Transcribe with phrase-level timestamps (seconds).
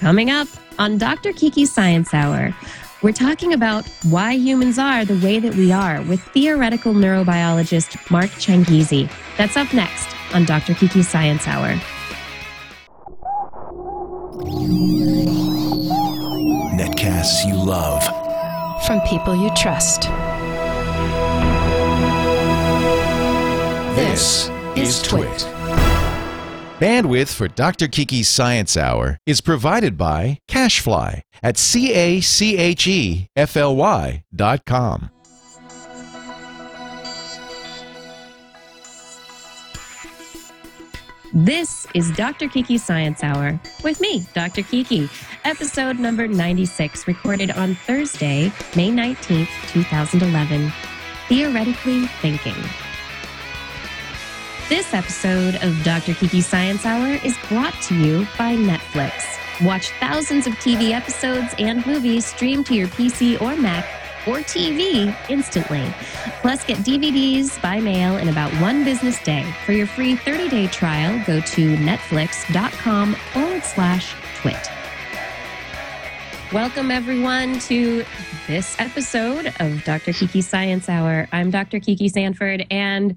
[0.00, 0.46] Coming up
[0.78, 1.32] on Dr.
[1.32, 2.54] Kiki's Science Hour,
[3.02, 8.30] we're talking about why humans are the way that we are with theoretical neurobiologist Mark
[8.30, 9.10] Changizi.
[9.36, 10.74] That's up next on Dr.
[10.74, 11.74] Kiki's Science Hour.
[16.78, 18.04] Netcasts you love.
[18.86, 20.02] From people you trust.
[23.96, 25.57] This is Twit.
[26.78, 27.88] Bandwidth for Dr.
[27.88, 32.22] Kiki's Science Hour is provided by CacheFly at C-A-C-H-E-F-L-Y
[34.32, 35.10] dot com.
[41.34, 42.46] This is Dr.
[42.46, 44.62] Kiki's Science Hour with me, Dr.
[44.62, 45.10] Kiki,
[45.44, 50.72] episode number 96, recorded on Thursday, May 19th, 2011.
[51.28, 52.54] Theoretically Thinking.
[54.68, 56.12] This episode of Dr.
[56.12, 59.24] Kiki Science Hour is brought to you by Netflix.
[59.64, 63.86] Watch thousands of TV episodes and movies streamed to your PC or Mac
[64.26, 65.90] or TV instantly.
[66.42, 69.50] Plus, get DVDs by mail in about one business day.
[69.64, 74.70] For your free 30 day trial, go to netflix.com forward slash twit.
[76.52, 78.04] Welcome, everyone, to
[78.46, 80.12] this episode of Dr.
[80.12, 81.26] Kiki Science Hour.
[81.32, 81.80] I'm Dr.
[81.80, 83.16] Kiki Sanford, and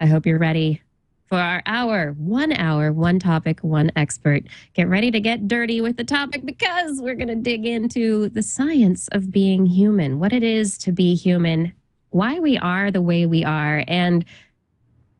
[0.00, 0.82] I hope you're ready
[1.26, 2.12] for our hour.
[2.18, 4.44] One hour, one topic, one expert.
[4.74, 8.42] Get ready to get dirty with the topic because we're going to dig into the
[8.42, 11.72] science of being human, what it is to be human,
[12.10, 14.24] why we are the way we are, and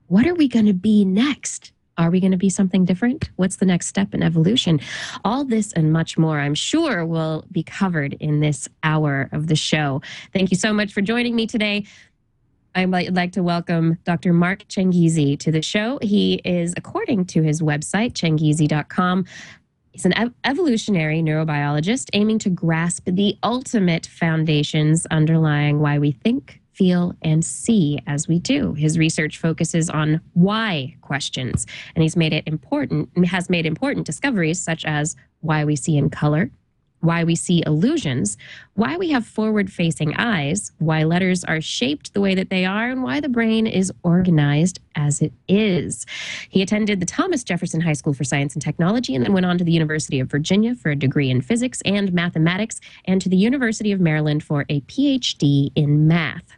[0.09, 1.73] what are we going to be next?
[1.97, 3.31] Are we going to be something different?
[3.37, 4.81] What's the next step in evolution?
[5.25, 9.57] All this and much more, I'm sure, will be covered in this hour of the
[9.57, 10.03] show.
[10.33, 11.87] Thank you so much for joining me today.
[12.75, 14.33] I'd like to welcome Dr.
[14.33, 15.99] Mark Changizi to the show.
[16.03, 19.27] He is, according to his website, changizi.com,
[19.95, 26.61] He's an ev- evolutionary neurobiologist aiming to grasp the ultimate foundations underlying why we think,
[26.73, 28.75] feel, and see as we do.
[28.75, 31.65] His research focuses on why questions,
[31.95, 36.11] and he's made it important, has made important discoveries such as why we see in
[36.11, 36.51] color,
[37.05, 38.37] why we see illusions,
[38.75, 42.91] why we have forward facing eyes, why letters are shaped the way that they are,
[42.91, 46.07] and why the brain is organized as it is.
[46.49, 49.59] He attended the Thomas Jefferson High School for Science and Technology and then went on
[49.59, 53.37] to the University of Virginia for a degree in physics and mathematics and to the
[53.37, 56.57] University of Maryland for a PhD in math.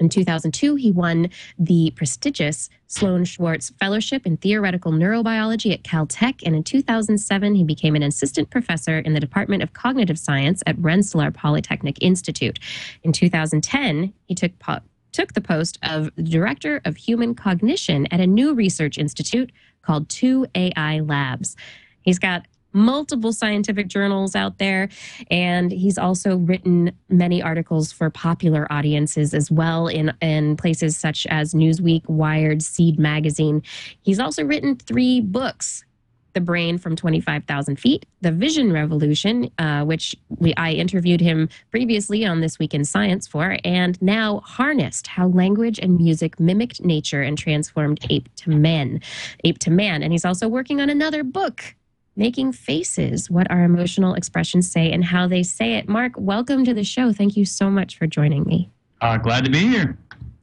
[0.00, 1.28] In 2002, he won
[1.58, 6.40] the prestigious Sloan Swartz Fellowship in Theoretical Neurobiology at Caltech.
[6.44, 10.78] And in 2007, he became an assistant professor in the Department of Cognitive Science at
[10.78, 12.58] Rensselaer Polytechnic Institute.
[13.04, 14.80] In 2010, he took, po-
[15.12, 21.06] took the post of Director of Human Cognition at a new research institute called 2AI
[21.06, 21.56] Labs.
[22.02, 24.88] He's got multiple scientific journals out there.
[25.30, 31.26] And he's also written many articles for popular audiences as well in, in places such
[31.26, 33.62] as Newsweek, Wired, Seed Magazine.
[34.02, 35.84] He's also written three books.
[36.32, 42.24] The Brain from 25,000 Feet, The Vision Revolution, uh, which we, I interviewed him previously
[42.24, 47.22] on This Week in Science for, and now Harnessed How Language and Music Mimicked Nature
[47.22, 49.00] and Transformed Ape to Man.
[49.42, 50.04] Ape to Man.
[50.04, 51.74] And he's also working on another book
[52.20, 55.88] making faces, what our emotional expressions say and how they say it.
[55.88, 57.14] Mark, welcome to the show.
[57.14, 58.70] Thank you so much for joining me.
[59.00, 59.96] Uh, glad to be here.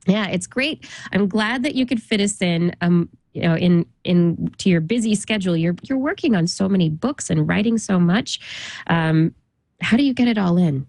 [0.07, 0.89] Yeah, it's great.
[1.11, 2.75] I'm glad that you could fit us in.
[2.81, 6.89] Um, you know, in in to your busy schedule, you're you're working on so many
[6.89, 8.39] books and writing so much.
[8.87, 9.35] Um,
[9.79, 10.87] how do you get it all in?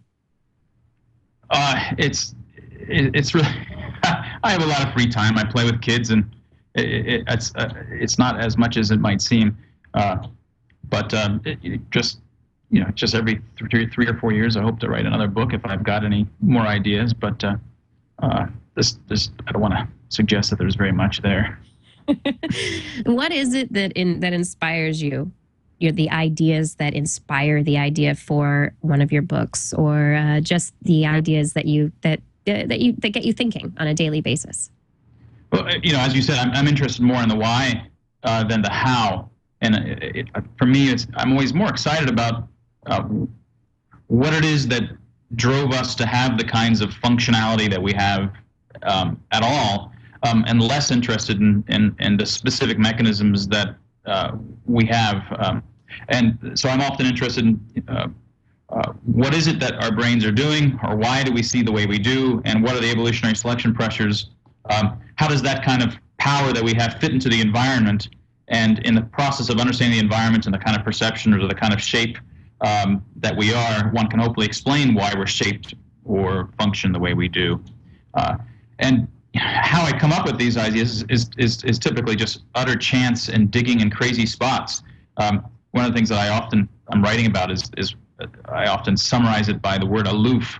[1.50, 2.34] Uh, it's
[2.88, 3.48] it, it's really.
[4.04, 5.36] I have a lot of free time.
[5.36, 6.34] I play with kids, and
[6.74, 9.58] it, it, it's uh, it's not as much as it might seem.
[9.92, 10.28] Uh,
[10.88, 12.20] but um, it, it just
[12.70, 15.52] you know, just every three, three or four years, I hope to write another book
[15.52, 17.14] if I've got any more ideas.
[17.14, 17.56] But uh,
[18.18, 21.58] uh, this, this, I don't want to suggest that there's very much there.
[23.06, 25.30] what is it that in that inspires you?
[25.78, 30.74] You're the ideas that inspire the idea for one of your books, or uh, just
[30.82, 32.18] the ideas that you that
[32.48, 34.70] uh, that you that get you thinking on a daily basis.
[35.52, 37.86] Well, you know, as you said, I'm, I'm interested more in the why
[38.22, 40.26] uh, than the how and it, it,
[40.56, 42.48] for me, it's I'm always more excited about
[42.86, 43.02] uh,
[44.06, 44.82] what it is that
[45.34, 48.32] drove us to have the kinds of functionality that we have
[48.82, 53.76] um, at all, um, and less interested in, in, in the specific mechanisms that
[54.06, 55.22] uh, we have.
[55.38, 55.62] Um,
[56.08, 58.08] and so I'm often interested in uh,
[58.70, 61.72] uh, what is it that our brains are doing, or why do we see the
[61.72, 64.30] way we do, and what are the evolutionary selection pressures?
[64.70, 68.08] Um, how does that kind of power that we have fit into the environment?
[68.48, 71.54] And in the process of understanding the environment and the kind of perception or the
[71.54, 72.18] kind of shape
[72.62, 75.74] um, that we are, one can hopefully explain why we're shaped
[76.04, 77.62] or function the way we do.
[78.14, 78.36] Uh,
[78.78, 79.06] and
[79.36, 83.50] how I come up with these ideas is, is, is, typically just utter chance and
[83.50, 84.82] digging in crazy spots.
[85.18, 87.94] Um, one of the things that I often I'm writing about is, is
[88.46, 90.58] I often summarize it by the word aloof.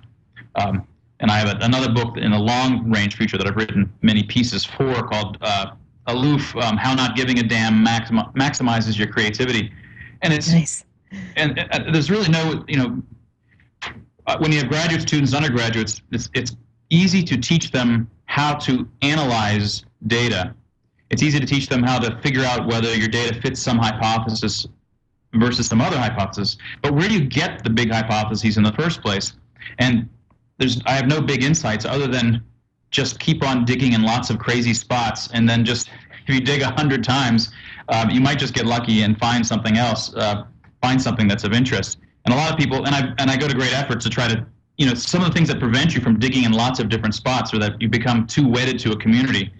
[0.55, 0.87] Um,
[1.21, 4.23] and I have a, another book in the long range future that I've written many
[4.23, 5.73] pieces for called uh,
[6.09, 9.73] Aloof um, How Not Giving a Damn Maxim- Maximizes Your Creativity.
[10.23, 10.85] And it's nice.
[11.37, 13.03] And uh, there's really no, you know,
[14.27, 16.57] uh, when you have graduate students, undergraduates, it's, it's
[16.91, 20.55] easy to teach them how to analyze data.
[21.11, 24.67] It's easy to teach them how to figure out whether your data fits some hypothesis
[25.35, 26.59] versus some other hypothesis.
[26.83, 29.33] But where do you get the big hypotheses in the first place?
[29.79, 30.09] And
[30.59, 32.43] there's I have no big insights other than
[32.91, 35.91] just keep on digging in lots of crazy spots, and then just
[36.27, 37.51] if you dig a hundred times,
[37.89, 40.45] um, you might just get lucky and find something else, uh,
[40.83, 41.99] find something that's of interest.
[42.25, 44.29] And a lot of people, and I and I go to great efforts to try
[44.29, 44.47] to,
[44.77, 47.15] you know, some of the things that prevent you from digging in lots of different
[47.15, 49.51] spots, or that you become too wedded to a community.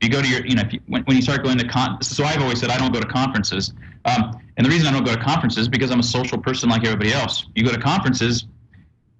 [0.00, 2.00] If You go to your, you know, you, when, when you start going to con,
[2.02, 3.72] so I've always said I don't go to conferences,
[4.04, 6.68] um, and the reason I don't go to conferences is because I'm a social person
[6.68, 7.46] like everybody else.
[7.54, 8.46] You go to conferences,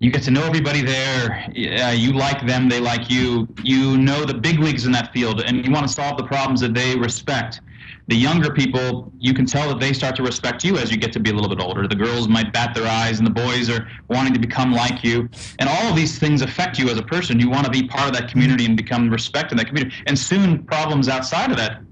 [0.01, 1.51] you get to know everybody there.
[1.53, 3.49] You like them, they like you.
[3.65, 6.61] You know the big leagues in that field, and you want to solve the problems
[6.61, 7.61] that they respect.
[8.07, 11.13] The younger people, you can tell that they start to respect you as you get
[11.13, 11.87] to be a little bit older.
[11.87, 15.29] The girls might bat their eyes, and the boys are wanting to become like you.
[15.59, 17.41] And all of these things affect you as a person.
[17.41, 19.97] You want to be part of that community and become respected in that community.
[20.07, 21.83] And soon, problems outside of that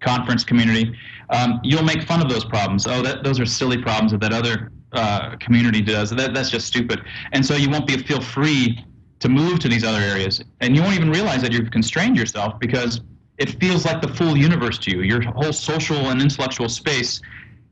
[0.00, 0.96] conference community,
[1.30, 2.86] um, you'll make fun of those problems.
[2.86, 6.10] Oh, that, those are silly problems that that other uh, community does.
[6.10, 7.02] That, that's just stupid.
[7.32, 8.84] And so you won't be feel free
[9.20, 12.58] to move to these other areas, and you won't even realize that you've constrained yourself
[12.58, 13.00] because
[13.38, 15.02] it feels like the full universe to you.
[15.02, 17.20] Your whole social and intellectual space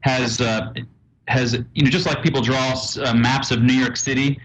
[0.00, 0.72] has uh,
[1.28, 4.38] has you know just like people draw uh, maps of New York City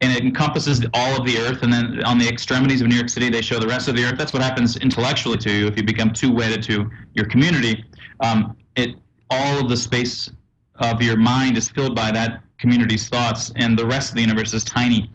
[0.00, 3.08] and it encompasses all of the earth and then on the extremities of new york
[3.08, 5.76] city they show the rest of the earth that's what happens intellectually to you if
[5.76, 7.84] you become too wedded to your community
[8.20, 8.96] um, it
[9.30, 10.30] all of the space
[10.76, 14.52] of your mind is filled by that community's thoughts, and the rest of the universe
[14.54, 15.10] is tiny.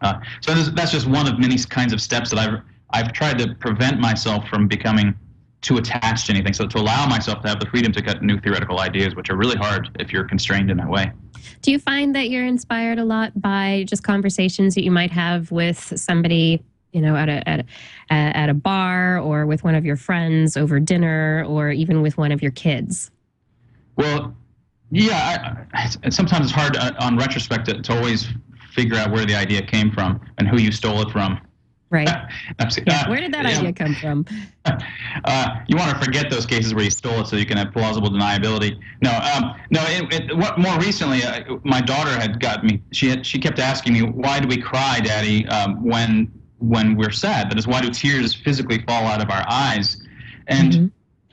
[0.00, 2.60] Uh, so that's just one of many kinds of steps that I've
[2.90, 5.14] I've tried to prevent myself from becoming
[5.60, 6.52] too attached to anything.
[6.52, 9.36] So to allow myself to have the freedom to cut new theoretical ideas, which are
[9.36, 11.10] really hard if you're constrained in that way.
[11.62, 15.50] Do you find that you're inspired a lot by just conversations that you might have
[15.50, 16.62] with somebody,
[16.92, 20.56] you know, at a at a, at a bar or with one of your friends
[20.56, 23.10] over dinner or even with one of your kids?
[23.96, 24.36] Well,
[24.90, 28.28] yeah, I, I, sometimes it's hard uh, on retrospect to, to, always
[28.72, 31.40] figure out where the idea came from and who you stole it from.
[31.90, 32.08] Right.
[32.86, 34.26] yeah, where did that idea come from?
[35.24, 37.72] Uh, you want to forget those cases where you stole it so you can have
[37.72, 38.78] plausible deniability.
[39.00, 39.80] No, um, no.
[39.86, 42.82] It, it, what, more recently, uh, my daughter had got me.
[42.92, 47.12] She had, she kept asking me, "Why do we cry, Daddy, um, when when we're
[47.12, 47.50] sad?
[47.50, 50.04] That is, why do tears physically fall out of our eyes?"
[50.48, 50.86] And mm-hmm.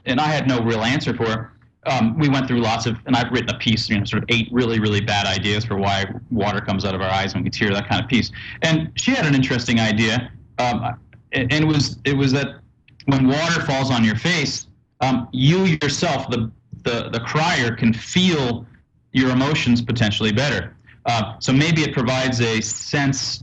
[0.06, 1.54] and I had no real answer for her
[1.86, 4.30] um, we went through lots of, and I've written a piece, you know, sort of
[4.30, 7.50] eight really, really bad ideas for why water comes out of our eyes when we
[7.50, 8.32] tear, that kind of piece.
[8.62, 10.98] And she had an interesting idea, um,
[11.34, 12.60] and it was it was that
[13.06, 14.68] when water falls on your face,
[15.02, 16.52] um, you yourself, the,
[16.84, 18.66] the the crier, can feel
[19.12, 20.76] your emotions potentially better.
[21.06, 23.43] Uh, so maybe it provides a sense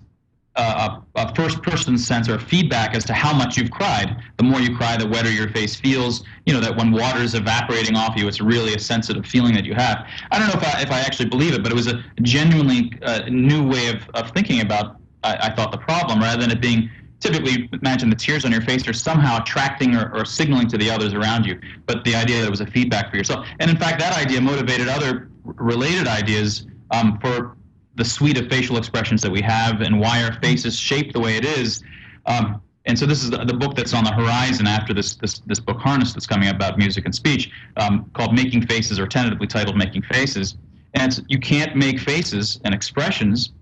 [0.61, 4.23] a, a first person sense or feedback as to how much you've cried.
[4.37, 6.25] The more you cry, the wetter your face feels.
[6.47, 9.65] You know, that when water is evaporating off you, it's really a sensitive feeling that
[9.65, 10.07] you have.
[10.31, 12.93] I don't know if I, if I actually believe it, but it was a genuinely
[13.03, 16.61] uh, new way of, of thinking about, I, I thought, the problem rather than it
[16.61, 16.91] being
[17.21, 20.91] typically imagine the tears on your face are somehow attracting or, or, signaling to the
[20.91, 21.61] others around you.
[21.85, 23.47] But the idea that it was a feedback for yourself.
[23.59, 27.57] And in fact, that idea motivated other related ideas um, for
[27.97, 31.21] the suite of facial expressions that we have and why our face is shaped the
[31.21, 31.83] way it is.
[32.27, 35.41] Um, and so this is the, the, book that's on the horizon after this, this,
[35.41, 39.47] this book harness that's coming about music and speech um, called making faces or tentatively
[39.47, 40.57] titled making faces
[40.95, 43.53] and you can't make faces and expressions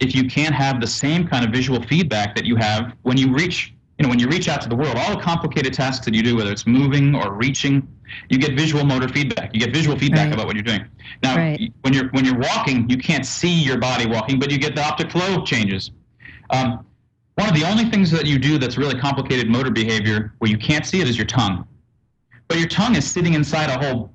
[0.00, 3.32] if you can't have the same kind of visual feedback that you have when you
[3.32, 6.14] reach you know when you reach out to the world all the complicated tasks that
[6.14, 7.86] you do whether it's moving or reaching
[8.28, 9.52] you get visual motor feedback.
[9.54, 10.34] You get visual feedback right.
[10.34, 10.84] about what you're doing.
[11.22, 11.72] Now, right.
[11.82, 14.82] when you're when you're walking, you can't see your body walking, but you get the
[14.82, 15.90] optic flow changes.
[16.50, 16.84] Um,
[17.34, 20.58] one of the only things that you do that's really complicated motor behavior where you
[20.58, 21.66] can't see it is your tongue.
[22.48, 24.12] But your tongue is sitting inside a whole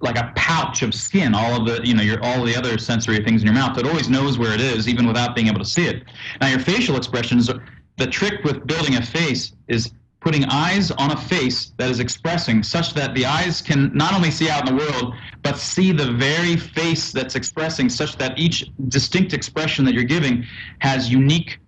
[0.00, 3.22] like a pouch of skin, all of the you know your all the other sensory
[3.24, 3.78] things in your mouth.
[3.78, 6.04] It always knows where it is, even without being able to see it.
[6.40, 7.50] Now your facial expressions,
[7.96, 9.92] the trick with building a face is
[10.24, 14.30] putting eyes on a face that is expressing such that the eyes can not only
[14.30, 18.64] see out in the world, but see the very face that's expressing such that each
[18.88, 20.42] distinct expression that you're giving
[20.78, 21.58] has unique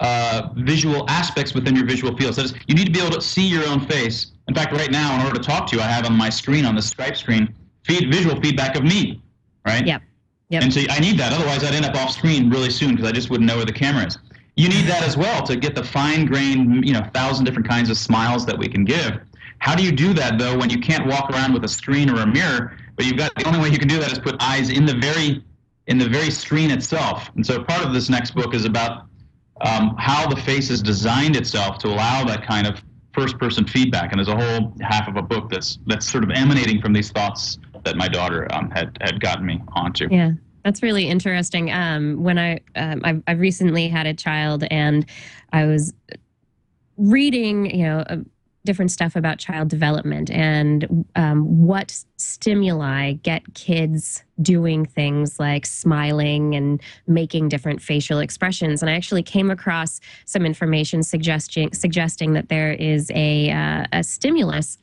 [0.00, 2.34] uh, visual aspects within your visual field.
[2.34, 4.32] So that is, you need to be able to see your own face.
[4.48, 6.66] In fact, right now, in order to talk to you, I have on my screen,
[6.66, 9.22] on the Skype screen, feed, visual feedback of me,
[9.64, 9.86] right?
[9.86, 10.02] Yep.
[10.50, 10.62] Yep.
[10.62, 11.32] And so I need that.
[11.32, 13.72] Otherwise, I'd end up off screen really soon because I just wouldn't know where the
[13.72, 14.18] camera is.
[14.56, 17.90] You need that as well to get the fine grained, you know, thousand different kinds
[17.90, 19.20] of smiles that we can give.
[19.58, 22.20] How do you do that though when you can't walk around with a screen or
[22.20, 24.70] a mirror, but you've got the only way you can do that is put eyes
[24.70, 25.42] in the very
[25.86, 27.30] in the very screen itself.
[27.34, 29.06] And so part of this next book is about
[29.60, 32.82] um, how the face has designed itself to allow that kind of
[33.12, 34.12] first person feedback.
[34.12, 37.10] And there's a whole half of a book that's that's sort of emanating from these
[37.10, 40.08] thoughts that my daughter um, had had gotten me onto.
[40.10, 40.32] Yeah.
[40.64, 41.70] That's really interesting.
[41.70, 45.04] Um, when I um, I've, I've recently had a child, and
[45.52, 45.92] I was
[46.96, 48.16] reading, you know, uh,
[48.64, 56.54] different stuff about child development and um, what stimuli get kids doing things like smiling
[56.54, 58.82] and making different facial expressions.
[58.82, 64.02] And I actually came across some information suggesting suggesting that there is a uh, a
[64.02, 64.78] stimulus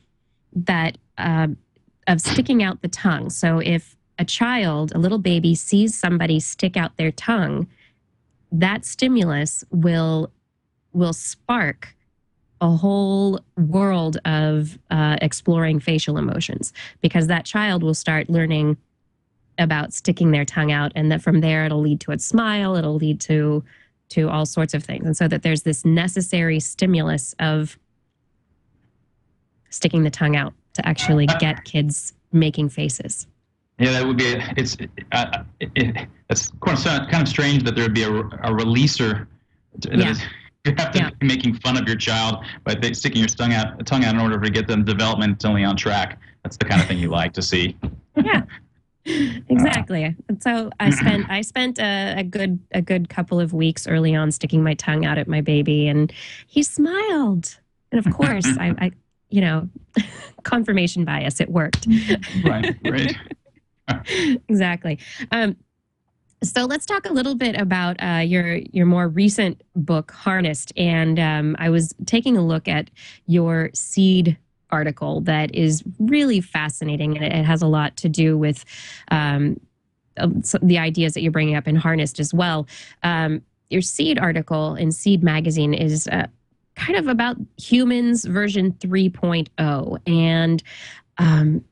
[0.54, 1.48] that uh,
[2.06, 3.30] of sticking out the tongue.
[3.30, 7.66] So if a child, a little baby, sees somebody stick out their tongue,
[8.52, 10.30] that stimulus will
[10.92, 11.96] will spark
[12.60, 18.76] a whole world of uh, exploring facial emotions because that child will start learning
[19.58, 22.96] about sticking their tongue out and that from there it'll lead to a smile it'll
[22.96, 23.64] lead to
[24.10, 25.06] to all sorts of things.
[25.06, 27.78] And so that there's this necessary stimulus of
[29.70, 33.26] sticking the tongue out to actually get kids making faces
[33.82, 34.34] yeah, that would be.
[34.56, 34.76] It's
[35.12, 39.26] uh, it, it, it's kind of strange that there would be a, a releaser.
[39.90, 40.10] Yeah.
[40.10, 40.22] Is,
[40.64, 41.10] you have to Yeah.
[41.18, 44.40] be making fun of your child by sticking your tongue out, tongue out in order
[44.40, 46.18] to get them developmentally on track.
[46.44, 47.76] That's the kind of thing you like to see.
[48.16, 48.42] yeah
[49.48, 53.88] exactly and so i spent i spent a, a good a good couple of weeks
[53.88, 56.12] early on sticking my tongue out at my baby and
[56.46, 57.58] he smiled
[57.90, 58.90] and of course i, I
[59.28, 59.68] you know
[60.44, 61.88] confirmation bias it worked
[62.44, 63.16] Right, right.
[64.48, 64.98] Exactly.
[65.30, 65.56] Um,
[66.42, 71.20] so let's talk a little bit about uh, your your more recent book harnessed and
[71.20, 72.90] um, i was taking a look at
[73.26, 74.36] your seed
[74.72, 78.64] article that is really fascinating and it has a lot to do with
[79.12, 79.60] um,
[80.16, 80.28] uh,
[80.62, 82.66] the ideas that you're bringing up in harnessed as well.
[83.02, 86.26] Um, your seed article in seed magazine is uh,
[86.74, 90.62] kind of about humans version 3.0 and
[91.18, 91.64] um,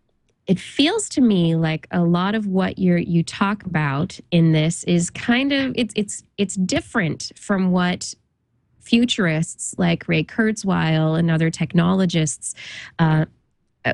[0.51, 4.83] it feels to me like a lot of what you you talk about in this
[4.83, 8.13] is kind of it's it's it's different from what
[8.81, 12.57] futurists like Ray Kurzweil and other technologists
[12.99, 13.27] uh,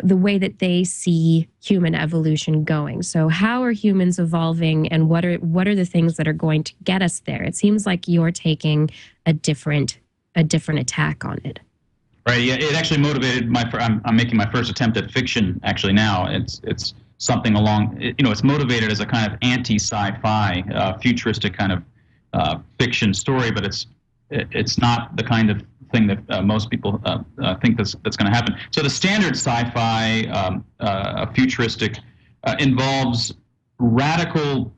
[0.02, 3.02] the way that they see human evolution going.
[3.02, 6.64] So how are humans evolving and what are what are the things that are going
[6.64, 7.42] to get us there?
[7.42, 8.88] It seems like you're taking
[9.26, 9.98] a different
[10.34, 11.60] a different attack on it.
[12.26, 12.42] Right.
[12.42, 12.54] Yeah.
[12.54, 13.62] It actually motivated my.
[13.74, 16.26] I'm, I'm making my first attempt at fiction actually now.
[16.26, 18.00] It's it's something along.
[18.00, 21.82] You know, it's motivated as a kind of anti-sci-fi, uh, futuristic kind of
[22.32, 23.86] uh, fiction story, but it's
[24.30, 27.94] it, it's not the kind of thing that uh, most people uh, uh, think that's
[28.02, 28.56] that's going to happen.
[28.72, 31.98] So the standard sci-fi, um, uh, futuristic,
[32.58, 33.34] involves
[33.78, 34.74] radical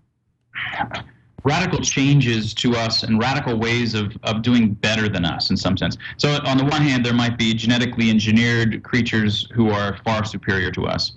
[1.45, 5.77] radical changes to us and radical ways of, of doing better than us in some
[5.77, 5.97] sense.
[6.17, 10.71] So on the one hand, there might be genetically engineered creatures who are far superior
[10.73, 11.13] to us.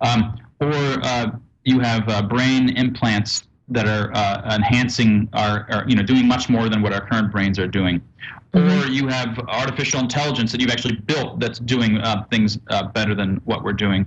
[0.00, 1.30] Um, or uh,
[1.64, 6.48] you have uh, brain implants that are uh, enhancing our, our, you know, doing much
[6.48, 8.02] more than what our current brains are doing.
[8.54, 13.14] Or you have artificial intelligence that you've actually built that's doing uh, things uh, better
[13.14, 14.04] than what we're doing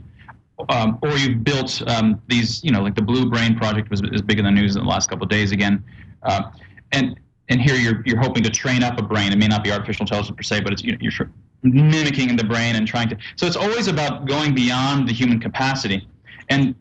[0.70, 4.22] um, or you've built um, these, you know, like the Blue Brain project was is
[4.22, 5.84] big in the news in the last couple of days again,
[6.24, 6.44] uh,
[6.92, 7.20] and
[7.50, 9.32] and here you're you're hoping to train up a brain.
[9.32, 11.30] It may not be artificial intelligence per se, but it's you know, you're
[11.64, 13.18] mimicking the brain and trying to.
[13.36, 16.08] So it's always about going beyond the human capacity,
[16.50, 16.76] and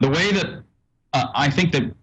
[0.00, 0.62] the way that
[1.12, 1.94] uh, I think that,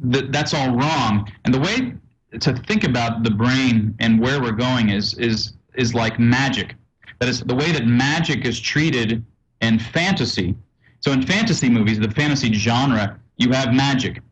[0.00, 1.94] that that's all wrong, and the way
[2.38, 6.74] to think about the brain and where we're going is is is like magic.
[7.18, 9.24] That is the way that magic is treated
[9.60, 10.54] in fantasy.
[11.00, 14.22] So in fantasy movies, the fantasy genre, you have magic,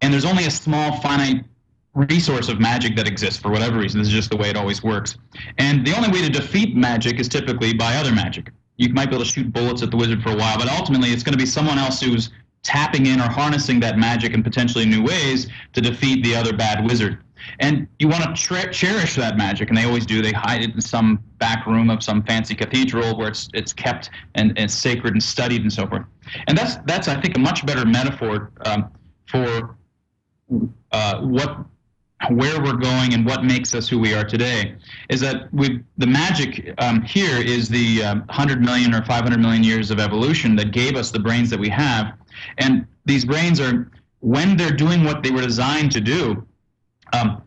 [0.00, 1.44] and there's only a small finite
[1.94, 3.98] resource of magic that exists for whatever reason.
[4.00, 5.16] This is just the way it always works.
[5.58, 8.52] And the only way to defeat magic is typically by other magic.
[8.76, 11.10] You might be able to shoot bullets at the wizard for a while, but ultimately
[11.10, 12.30] it's going to be someone else who's
[12.62, 16.84] tapping in or harnessing that magic in potentially new ways to defeat the other bad
[16.84, 17.18] wizard.
[17.58, 20.22] And you want to tre- cherish that magic, and they always do.
[20.22, 24.10] They hide it in some back room of some fancy cathedral where it's it's kept
[24.34, 26.04] and, and sacred and studied and so forth.
[26.46, 28.90] And that's that's I think a much better metaphor um,
[29.26, 29.76] for
[30.92, 31.66] uh, what
[32.28, 34.76] where we're going and what makes us who we are today
[35.08, 39.64] is that we the magic um, here is the um, 100 million or 500 million
[39.64, 42.12] years of evolution that gave us the brains that we have
[42.58, 46.46] and these brains are when they're doing what they were designed to do
[47.12, 47.42] um,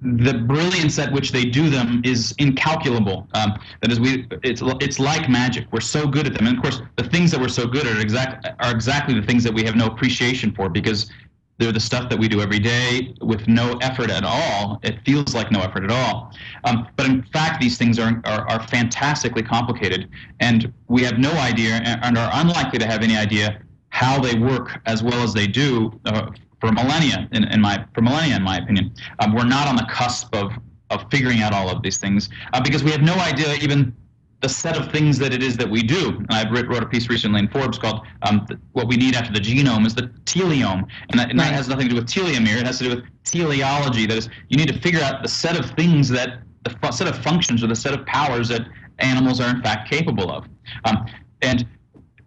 [0.00, 3.26] the brilliance at which they do them is incalculable.
[3.34, 5.66] Um, that is, we it's it's like magic.
[5.72, 7.96] We're so good at them, and of course, the things that we're so good at
[7.96, 11.10] are exact are exactly the things that we have no appreciation for because
[11.58, 14.78] they're the stuff that we do every day with no effort at all.
[14.82, 16.30] It feels like no effort at all.
[16.64, 21.32] Um, but in fact, these things are, are, are fantastically complicated, and we have no
[21.32, 23.62] idea and are unlikely to have any idea
[23.96, 28.02] how they work as well as they do uh, for millennia, in, in, my for
[28.02, 28.92] millennia, in my opinion.
[29.20, 30.52] Um, we're not on the cusp of
[30.90, 33.96] of figuring out all of these things uh, because we have no idea even
[34.40, 36.10] the set of things that it is that we do.
[36.28, 39.40] And I wrote a piece recently in Forbes called um, "What We Need After the
[39.40, 42.60] Genome" is the teleome, and that, and that has nothing to do with telomere.
[42.60, 44.04] It has to do with teleology.
[44.06, 47.16] That is, you need to figure out the set of things that the set of
[47.28, 50.44] functions or the set of powers that animals are in fact capable of.
[50.84, 51.06] Um,
[51.40, 51.66] and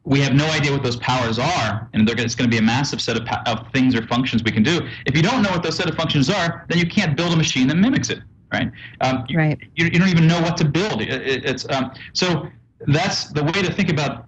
[0.10, 3.00] we have no idea what those powers are, and it's going to be a massive
[3.00, 4.82] set of, of things or functions we can do.
[5.06, 7.38] If you don't know what those set of functions are, then you can't build a
[7.38, 8.20] machine that mimics it,
[8.52, 8.72] right?
[9.02, 9.60] Um, you, right.
[9.76, 11.04] You, you, don't even know what to build.
[11.04, 12.48] It, it, it's um, so
[12.88, 14.26] that's the way to think about.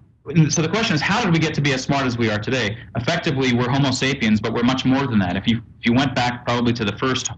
[0.50, 2.38] So the question is, how did we get to be as smart as we are
[2.38, 2.78] today?
[2.94, 5.36] Effectively, we're Homo sapiens, but we're much more than that.
[5.36, 7.28] If you if you went back probably to the first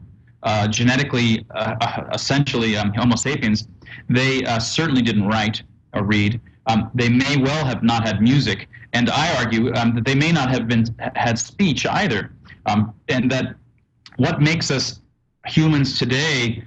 [0.43, 3.69] uh, genetically, uh, uh essentially um, Homo sapiens,
[4.11, 5.63] they uh, certainly didn't write
[5.95, 6.43] or read.
[6.67, 10.33] Um, they may well have not had music, and I argue um, that they may
[10.33, 12.33] not have been had speech either,
[12.67, 13.57] um, and that
[14.17, 15.01] what makes us
[15.47, 16.65] humans today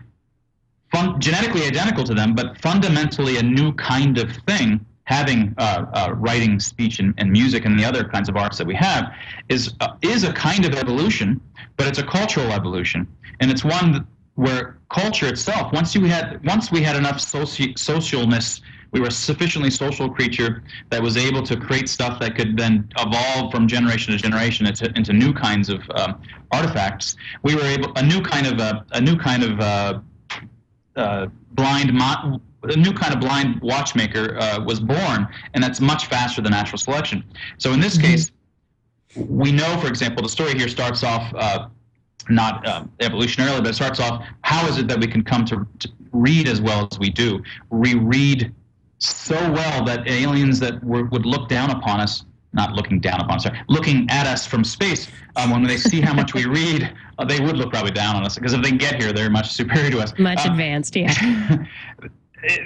[0.91, 6.13] fun- genetically identical to them, but fundamentally a new kind of thing, having uh, uh,
[6.15, 9.11] writing, speech, and, and, music, and the other kinds of arts that we have,
[9.49, 11.41] is uh, is a kind of evolution,
[11.75, 13.07] but it's a cultural evolution,
[13.39, 18.61] and it's one where culture itself, once you had once we had enough soci- socialness
[18.91, 22.89] we were a sufficiently social creature that was able to create stuff that could then
[22.97, 26.21] evolve from generation to generation into, into new kinds of um,
[26.51, 27.15] artifacts.
[27.43, 29.99] We were able a new kind of uh, a new kind of uh,
[30.95, 36.07] uh, blind mo- a new kind of blind watchmaker uh, was born, and that's much
[36.07, 37.23] faster than natural selection.
[37.57, 38.07] So in this mm-hmm.
[38.07, 38.31] case,
[39.15, 41.67] we know, for example, the story here starts off uh,
[42.29, 45.67] not uh, evolutionarily, but it starts off how is it that we can come to,
[45.79, 47.43] to, read as well as we do?
[47.69, 48.53] We read
[48.99, 53.39] so well that aliens that were, would look down upon us, not looking down upon,
[53.39, 57.25] sorry, looking at us from space, um, when they see how much we read, uh,
[57.25, 59.91] they would look probably down on us because if they get here, they're much superior
[59.91, 60.13] to us.
[60.17, 61.13] Much um, advanced, yeah.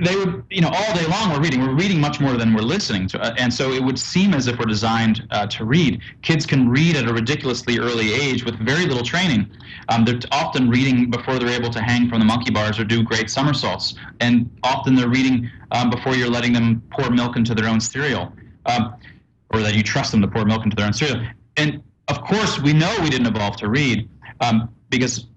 [0.02, 1.62] they would, you know, all day long we're reading.
[1.62, 4.48] We're reading much more than we're listening to, uh, and so it would seem as
[4.48, 6.02] if we're designed uh, to read.
[6.22, 9.50] Kids can read at a ridiculously early age with very little training.
[9.88, 13.02] Um, they're often reading before they're able to hang from the monkey bars or do
[13.02, 17.70] great somersaults, and often they're reading um, before you're letting them pour milk into their
[17.70, 18.34] own cereal,
[18.66, 18.96] um,
[19.52, 21.26] or that you trust them to pour milk into their own cereal.
[21.56, 24.10] And of course, we know we didn't evolve to read
[24.42, 25.28] um, because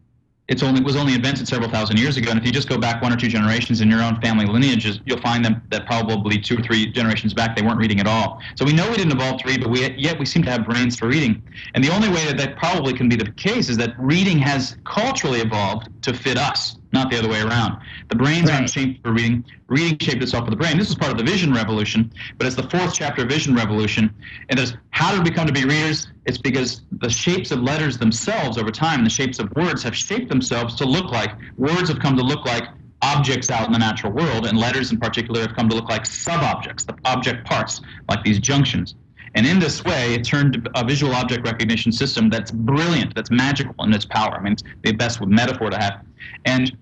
[0.47, 2.31] it's only was only invented several thousand years ago.
[2.31, 5.01] And if you just go back one or two generations in your own family lineages,
[5.07, 8.41] you'll find them that probably two or three generations back they weren't reading at all.
[8.57, 10.67] So we know we didn't evolve to read, but we yet we seem to have
[10.67, 11.43] brains for reading.
[11.75, 14.77] And the only way that that probably can be the case is that reading has
[14.85, 17.81] culturally evolved to fit us not the other way around.
[18.09, 18.57] The brains right.
[18.57, 19.45] aren't shaped for reading.
[19.67, 20.79] Reading shaped itself for the brain.
[20.79, 24.15] This is part of the vision revolution, but it's the fourth chapter of vision revolution.
[24.49, 26.09] And there's how did we come to be readers?
[26.27, 30.29] It's because the shapes of letters themselves over time, the shapes of words have shaped
[30.29, 32.65] themselves to look like words have come to look like
[33.03, 36.07] objects out in the natural world, and letters in particular have come to look like
[36.07, 38.95] sub-objects, the object parts, like these junctions.
[39.35, 43.75] And in this way, it turned a visual object recognition system that's brilliant, that's magical
[43.85, 44.35] in its power.
[44.35, 46.05] I mean, it's the best metaphor to have.
[46.45, 46.77] And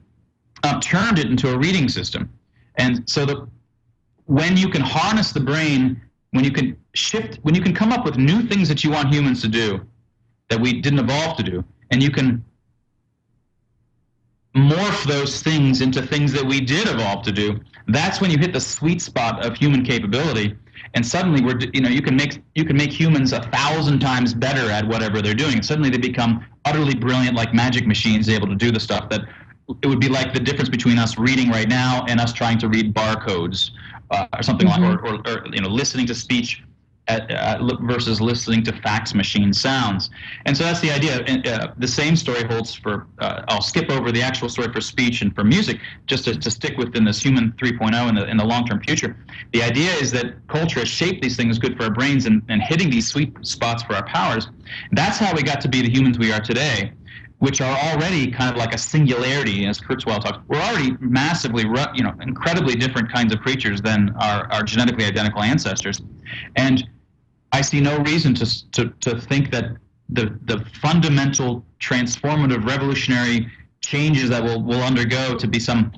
[0.62, 2.30] uh, turned it into a reading system.
[2.76, 3.48] And so the,
[4.26, 6.00] when you can harness the brain,
[6.32, 9.12] when you can shift, when you can come up with new things that you want
[9.12, 9.80] humans to do
[10.48, 12.44] that we didn't evolve to do, and you can
[14.54, 18.52] morph those things into things that we did evolve to do, that's when you hit
[18.52, 20.54] the sweet spot of human capability.
[20.94, 24.34] And suddenly, we're you know you can make you can make humans a thousand times
[24.34, 25.54] better at whatever they're doing.
[25.54, 29.22] And suddenly, they become utterly brilliant, like magic machines, able to do the stuff that
[29.82, 32.68] it would be like the difference between us reading right now and us trying to
[32.68, 33.70] read barcodes
[34.10, 34.82] uh, or something mm-hmm.
[34.82, 36.62] like, or, or, or, you know, listening to speech
[37.08, 40.10] at, versus listening to fax machine sounds.
[40.46, 41.22] And so that's the idea.
[41.26, 44.80] And, uh, the same story holds for, uh, I'll skip over the actual story for
[44.80, 48.36] speech and for music, just to, to stick within this human 3.0 in the, in
[48.36, 49.16] the long term future.
[49.52, 52.62] The idea is that culture has shaped these things good for our brains and, and
[52.62, 54.48] hitting these sweet spots for our powers.
[54.92, 56.92] That's how we got to be the humans we are today
[57.42, 60.38] which are already kind of like a singularity, as Kurzweil talks.
[60.46, 65.42] We're already massively, you know, incredibly different kinds of creatures than our, our genetically identical
[65.42, 66.00] ancestors.
[66.54, 66.88] And
[67.50, 69.72] I see no reason to, to, to think that
[70.08, 73.50] the, the fundamental, transformative, revolutionary
[73.80, 75.90] changes that we'll, we'll undergo to be some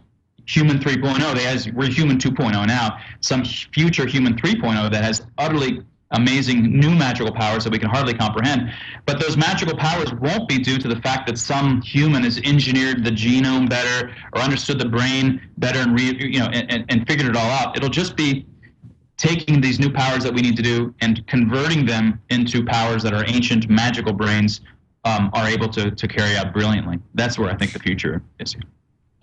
[0.46, 5.83] human 3.0, They has, we're human 2.0 now, some future human 3.0 that has utterly
[6.14, 8.72] amazing new magical powers that we can hardly comprehend.
[9.07, 13.05] But those magical powers won't be due to the fact that some human has engineered
[13.05, 17.29] the genome better or understood the brain better and re, you know and, and figured
[17.29, 17.77] it all out.
[17.77, 18.46] It'll just be
[19.16, 23.14] taking these new powers that we need to do and converting them into powers that
[23.14, 24.61] our ancient magical brains
[25.05, 26.98] um, are able to, to carry out brilliantly.
[27.14, 28.57] That's where I think the future is.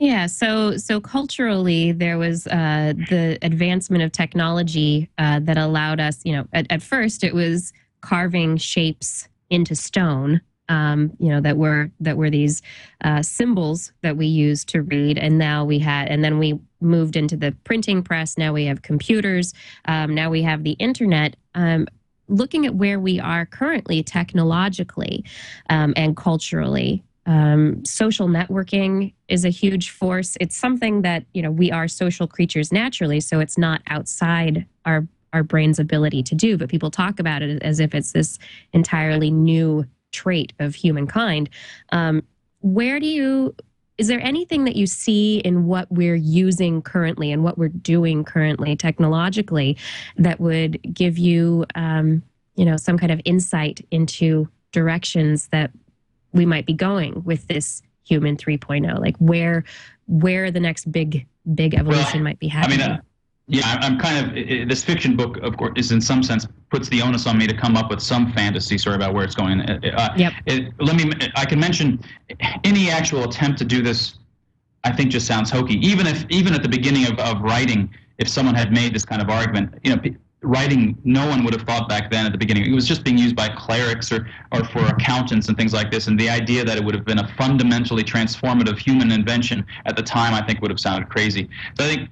[0.02, 6.22] Yeah, so so culturally, there was uh, the advancement of technology uh, that allowed us.
[6.26, 10.42] You know, at, at first it was carving shapes into stone.
[10.70, 12.64] Um, you know that were that were these
[13.04, 17.16] uh, symbols that we used to read, and now we had, and then we moved
[17.16, 18.40] into the printing press.
[18.40, 19.54] Now we have computers.
[19.86, 21.36] Um, now we have the internet.
[21.54, 21.88] Um,
[22.28, 25.24] looking at where we are currently technologically
[25.70, 30.38] um, and culturally, um, social networking is a huge force.
[30.40, 35.08] It's something that you know we are social creatures naturally, so it's not outside our
[35.34, 36.58] our brain's ability to do.
[36.58, 38.40] But people talk about it as if it's this
[38.74, 41.50] entirely new trait of humankind.
[41.92, 42.24] Um,
[42.62, 43.56] where do you?
[43.98, 48.24] Is there anything that you see in what we're using currently and what we're doing
[48.24, 49.78] currently technologically
[50.18, 52.24] that would give you, um,
[52.56, 55.70] you know, some kind of insight into directions that
[56.34, 59.63] we might be going with this human 3.0 like where
[60.08, 63.02] where the next big big evolution well, might be happening I mean, uh,
[63.48, 67.02] yeah i'm kind of this fiction book of course is in some sense puts the
[67.02, 69.60] onus on me to come up with some fantasy story about where it's going.
[69.62, 70.34] Uh, uh yep.
[70.46, 72.00] It, let me i can mention
[72.63, 74.15] any actual attempt to do this
[74.84, 75.76] i think just sounds hokey.
[75.86, 79.22] Even if even at the beginning of, of writing if someone had made this kind
[79.22, 80.02] of argument you know
[80.44, 82.66] writing no one would have thought back then at the beginning.
[82.66, 86.08] It was just being used by clerics or, or for accountants and things like this.
[86.08, 90.02] And the idea that it would have been a fundamentally transformative human invention at the
[90.02, 91.48] time, I think would have sounded crazy.
[91.78, 92.10] So I think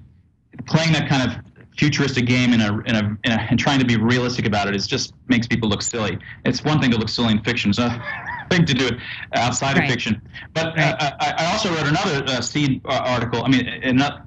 [0.67, 1.37] playing that kind of
[1.75, 4.75] futuristic game in a, in a, in a and trying to be realistic about it
[4.75, 6.19] is just makes people look silly.
[6.45, 7.73] It's one thing to look silly in fiction.
[7.73, 7.89] So
[8.51, 8.95] thing to do it
[9.33, 9.85] outside right.
[9.85, 10.21] of fiction.
[10.53, 13.43] But uh, I, I, also wrote another uh, seed uh, article.
[13.43, 14.25] I mean, not,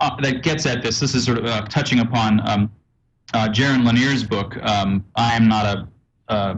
[0.00, 1.00] uh, that gets at this.
[1.00, 2.70] This is sort of uh, touching upon um,
[3.32, 5.88] uh, Jaron Lanier's book, um, I am not a,
[6.32, 6.54] uh,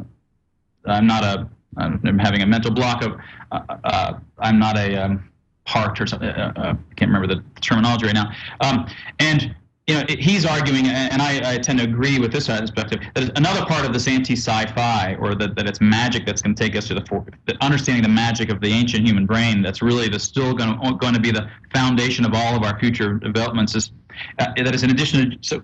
[0.86, 3.18] I'm not a, I'm having a mental block of,
[3.52, 5.30] uh, uh I'm not a um,
[5.66, 6.28] heart or something.
[6.28, 8.30] Uh, uh, I can't remember the terminology right now.
[8.60, 8.86] Um,
[9.18, 9.54] and
[9.86, 13.66] you know, he's arguing, and I, I, tend to agree with this perspective, that another
[13.66, 16.94] part of this anti-sci-fi, or that, that it's magic that's going to take us to
[16.94, 20.94] the understanding the magic of the ancient human brain, that's really the, still going to,
[20.96, 23.92] going to be the foundation of all of our future developments, is
[24.38, 25.62] uh, that is in addition to, so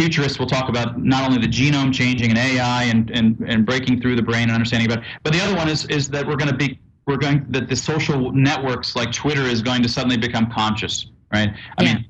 [0.00, 4.00] futurists will talk about not only the genome changing and AI and, and, and breaking
[4.00, 6.36] through the brain and understanding about it, but the other one is, is that we're
[6.36, 10.16] going to be we're going that the social networks like Twitter is going to suddenly
[10.16, 11.50] become conscious, right?
[11.76, 11.94] I yeah.
[11.94, 12.06] mean,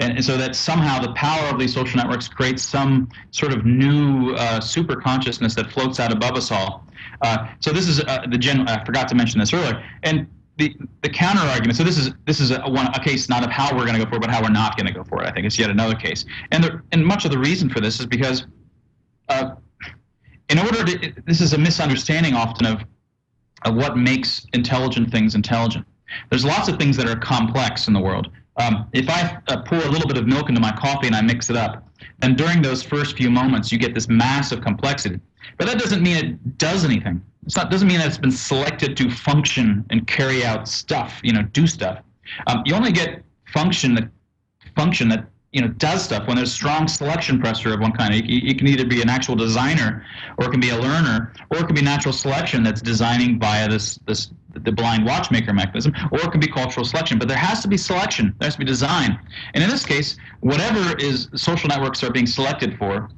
[0.00, 4.34] and, so that somehow the power of these social networks creates some sort of new
[4.34, 6.86] uh, super consciousness that floats out above us all.
[7.22, 8.68] Uh, so this is uh, the gen.
[8.68, 11.76] I forgot to mention this earlier, and the, the counter argument.
[11.76, 14.04] So this is this is a, one a case not of how we're going to
[14.04, 15.26] go for it, but how we're not going to go for it.
[15.26, 18.00] I think it's yet another case, and the, and much of the reason for this
[18.00, 18.46] is because,
[19.28, 19.56] uh,
[20.48, 22.84] in order to this is a misunderstanding often of,
[23.64, 25.86] of what makes intelligent things intelligent.
[26.30, 28.30] There's lots of things that are complex in the world.
[28.56, 31.22] Um, if I uh, pour a little bit of milk into my coffee and I
[31.22, 31.88] mix it up,
[32.18, 35.20] then during those first few moments you get this massive complexity.
[35.58, 37.22] But that doesn't mean it does anything.
[37.44, 41.32] It's not doesn't mean that it's been selected to function and carry out stuff, you
[41.32, 42.00] know, do stuff.
[42.46, 44.08] Um, you only get function that
[44.74, 48.14] function that you know does stuff when there's strong selection pressure of one kind.
[48.14, 50.04] It can either be an actual designer,
[50.38, 53.68] or it can be a learner, or it can be natural selection that's designing via
[53.68, 54.30] this this
[54.62, 57.18] the blind watchmaker mechanism, or it can be cultural selection.
[57.18, 58.34] But there has to be selection.
[58.38, 59.18] There has to be design.
[59.54, 63.10] And in this case, whatever is social networks are being selected for,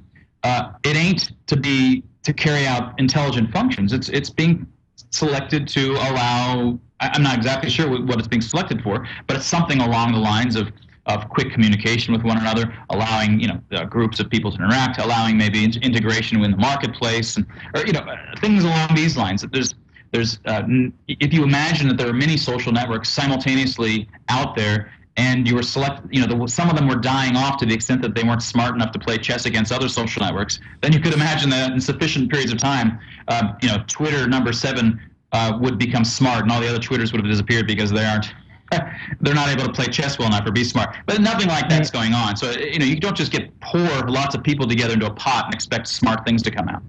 [0.42, 3.92] uh, it ain't to be to carry out intelligent functions.
[3.92, 4.66] It's it's being
[5.10, 6.78] selected to allow.
[7.00, 10.56] I'm not exactly sure what it's being selected for, but it's something along the lines
[10.56, 10.72] of
[11.06, 14.98] of quick communication with one another, allowing you know uh, groups of people to interact,
[14.98, 18.04] allowing maybe in- integration in the marketplace, and or you know
[18.38, 19.42] things along these lines.
[19.42, 19.74] That There's
[20.16, 20.62] there's uh,
[21.08, 25.62] if you imagine that there are many social networks simultaneously out there and you were
[25.62, 28.22] select you know the, some of them were dying off to the extent that they
[28.22, 31.70] weren't smart enough to play chess against other social networks then you could imagine that
[31.72, 32.98] in sufficient periods of time
[33.28, 34.98] um, you know twitter number seven
[35.32, 38.32] uh, would become smart and all the other twitters would have disappeared because they aren't
[39.20, 40.96] they're not able to play chess well enough or be smart.
[41.06, 42.36] But nothing like that's going on.
[42.36, 45.44] So you know you don't just get pour lots of people together into a pot
[45.44, 46.82] and expect smart things to come out.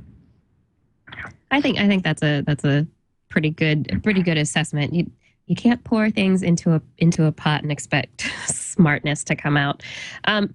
[1.51, 2.87] I think i think that's a that's a
[3.29, 5.09] pretty good pretty good assessment you,
[5.47, 9.81] you can't pour things into a into a pot and expect smartness to come out.
[10.25, 10.53] Um,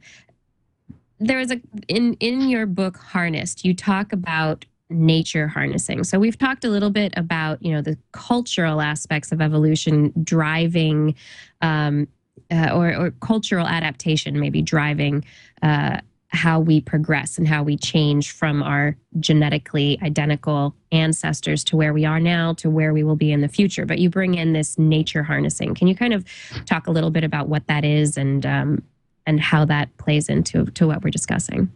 [1.19, 6.05] there is a in in your book Harnessed, you talk about nature harnessing.
[6.05, 11.15] So we've talked a little bit about you know the cultural aspects of evolution driving.
[11.61, 12.09] Um,
[12.51, 15.25] uh, or, or, cultural adaptation, maybe driving
[15.63, 15.99] uh,
[16.33, 22.07] how we progress and how we change from our genetically identical ancestors to where we
[22.07, 23.85] are now to where we will be in the future.
[23.85, 25.75] But you bring in this nature harnessing.
[25.75, 26.25] Can you kind of
[26.65, 28.83] talk a little bit about what that is and um,
[29.27, 31.71] and how that plays into to what we're discussing?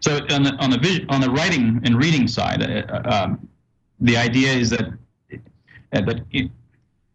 [0.00, 3.48] So on the on the on the writing and reading side, uh, um,
[4.00, 4.86] the idea is that
[5.32, 6.20] uh, that.
[6.30, 6.50] It,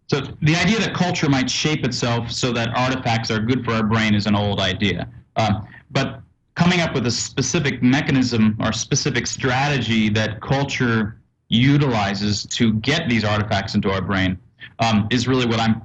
[0.08, 3.84] so the idea that culture might shape itself so that artifacts are good for our
[3.84, 5.08] brain is an old idea.
[5.38, 6.23] Um, but
[6.56, 13.24] coming up with a specific mechanism or specific strategy that culture utilizes to get these
[13.24, 14.38] artifacts into our brain
[14.80, 15.82] um, is really what I'm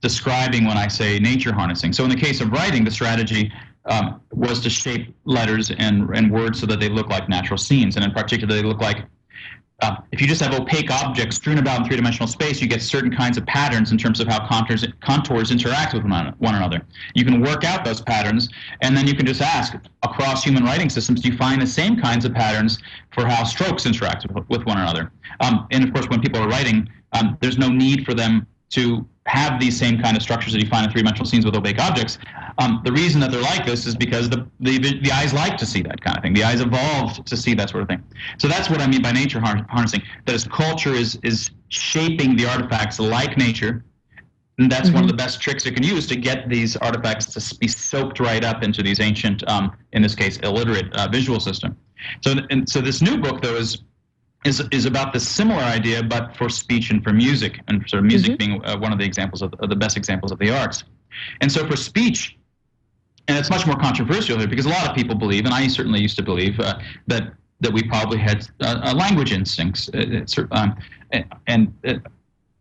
[0.00, 1.92] describing when I say nature harnessing.
[1.92, 3.52] So in the case of writing, the strategy
[3.84, 7.96] um, was to shape letters and, and words so that they look like natural scenes,
[7.96, 9.04] and in particular, they look like
[9.80, 13.14] uh, if you just have opaque objects strewn about in three-dimensional space, you get certain
[13.14, 16.82] kinds of patterns in terms of how contours, contours interact with one, another.
[17.14, 18.48] You can work out those patterns,
[18.82, 22.00] and then you can just ask, across human writing systems, do you find the same
[22.00, 22.78] kinds of patterns
[23.12, 25.12] for how strokes interact with, with one another?
[25.40, 29.06] Um, and of course, when people are writing, um, there's no need for them to
[29.26, 32.18] have these same kind of structures that you find in three-dimensional scenes with opaque objects.
[32.58, 35.66] Um, the reason that they're like this is because the, the, the eyes like to
[35.66, 36.34] see that kind of thing.
[36.34, 38.02] The eyes evolved to see that sort of thing.
[38.38, 40.02] So that's what I mean by nature harnessing.
[40.26, 43.84] That is, culture is is shaping the artifacts like nature,
[44.58, 44.94] and that's mm-hmm.
[44.94, 45.16] one of mm-hmm.
[45.16, 48.64] the best tricks it can use to get these artifacts to be soaked right up
[48.64, 51.76] into these ancient, um, in this case, illiterate uh, visual system.
[52.22, 53.82] So, and so this new book though is
[54.44, 58.06] is is about the similar idea, but for speech and for music, and sort of
[58.06, 58.60] music mm-hmm.
[58.60, 60.82] being uh, one of the examples of, of the best examples of the arts.
[61.40, 62.37] And so for speech,
[63.28, 66.00] and it's much more controversial here because a lot of people believe, and I certainly
[66.00, 69.90] used to believe, uh, that that we probably had uh, language instincts.
[69.92, 70.76] Uh, um,
[71.48, 71.72] and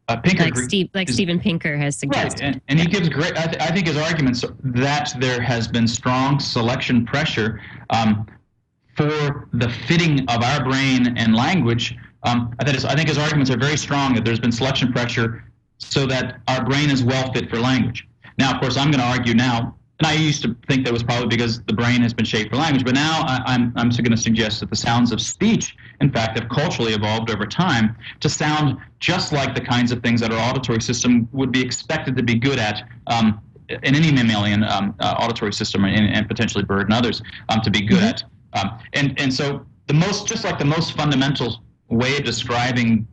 [0.10, 2.86] uh, Pinker, like, Steve, like is, Steven Pinker has suggested, right, and, and yeah.
[2.86, 3.38] he gives great.
[3.38, 8.25] I, th- I, think his arguments that there has been strong selection pressure um,
[8.95, 11.95] for the fitting of our brain and language.
[12.23, 15.43] Um, I, think I think his arguments are very strong that there's been selection pressure
[15.77, 18.08] so that our brain is well fit for language.
[18.39, 21.01] Now, of course, I'm going to argue now, and I used to think that was
[21.01, 23.89] probably because the brain has been shaped for language, but now I, am I'm, I'm
[23.89, 27.95] going to suggest that the sounds of speech, in fact, have culturally evolved over time
[28.19, 32.15] to sound just like the kinds of things that our auditory system would be expected
[32.15, 36.63] to be good at um, in any mammalian um, uh, auditory system and, and, potentially
[36.63, 38.05] bird and others um, to be good mm-hmm.
[38.05, 38.23] at.
[38.53, 43.07] Um, and, and so the most, just like the most fundamental way of describing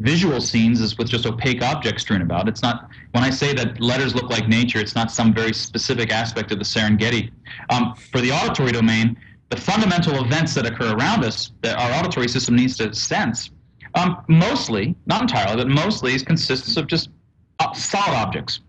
[0.00, 2.48] visual scenes is with just opaque objects strewn about.
[2.48, 6.10] It's not, when I say that letters look like nature, it's not some very specific
[6.10, 7.30] aspect of the Serengeti.
[7.68, 9.16] Um, for the auditory domain,
[9.50, 13.50] the fundamental events that occur around us that our auditory system needs to sense,
[13.94, 17.10] um, mostly, not entirely, but mostly consists of just
[17.58, 18.60] uh, solid objects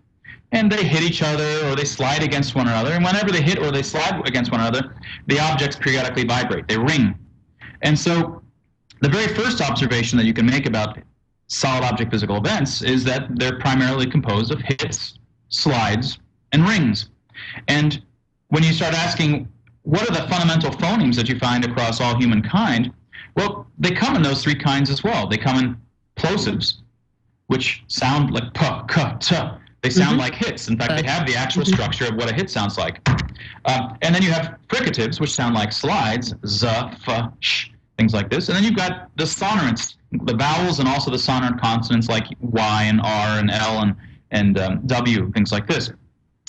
[0.52, 2.92] and they hit each other or they slide against one another.
[2.92, 4.94] And whenever they hit or they slide against one another,
[5.26, 7.18] the objects periodically vibrate, they ring.
[7.80, 8.42] And so
[9.00, 10.98] the very first observation that you can make about
[11.52, 16.18] solid object physical events is that they're primarily composed of hits, slides,
[16.52, 17.10] and rings.
[17.68, 18.02] And
[18.48, 19.48] when you start asking,
[19.82, 22.92] what are the fundamental phonemes that you find across all humankind?
[23.36, 25.26] Well, they come in those three kinds as well.
[25.26, 25.76] They come in
[26.16, 26.80] plosives,
[27.48, 29.36] which sound like p, k, t,
[29.82, 30.20] they sound mm-hmm.
[30.20, 30.68] like hits.
[30.68, 31.74] In fact, they have the actual mm-hmm.
[31.74, 33.06] structure of what a hit sounds like.
[33.64, 37.68] Um, and then you have fricatives, which sound like slides, z, f, sh,
[38.02, 38.48] things like this.
[38.48, 42.82] And then you've got the sonorants, the vowels, and also the sonorant consonants like y
[42.84, 43.94] and r and l and,
[44.32, 45.92] and um, w, things like this.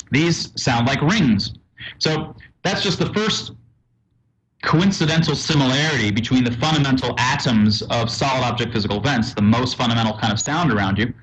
[0.10, 1.54] These sound like rings.
[2.00, 3.52] So that's just the first
[4.63, 10.34] coincidental similarity between the fundamental atoms of solid object physical events, the most fundamental kind
[10.34, 11.13] of sound around you,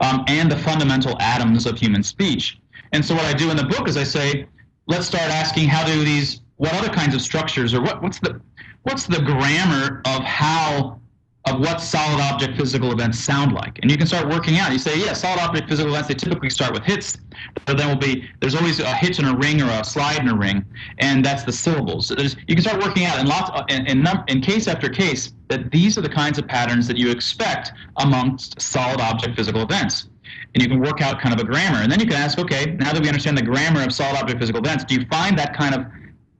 [0.00, 2.58] um, and the fundamental atoms of human speech.
[2.92, 4.46] And so what I do in the book is I say,
[4.86, 8.40] let's start asking how do these, what other kinds of structures or what, what's the,
[8.88, 10.98] what's the grammar of how
[11.46, 13.78] of what solid object physical events sound like.
[13.80, 14.70] And you can start working out.
[14.72, 17.16] You say, yeah, solid object physical events, they typically start with hits,
[17.64, 20.28] but then will be, there's always a hit in a ring or a slide in
[20.28, 20.64] a ring,
[20.98, 22.08] and that's the syllables.
[22.08, 25.70] There's, you can start working out in lots, in, in, in case after case, that
[25.70, 30.08] these are the kinds of patterns that you expect amongst solid object physical events.
[30.54, 31.78] And you can work out kind of a grammar.
[31.78, 34.40] And then you can ask, okay, now that we understand the grammar of solid object
[34.40, 35.86] physical events, do you find that kind of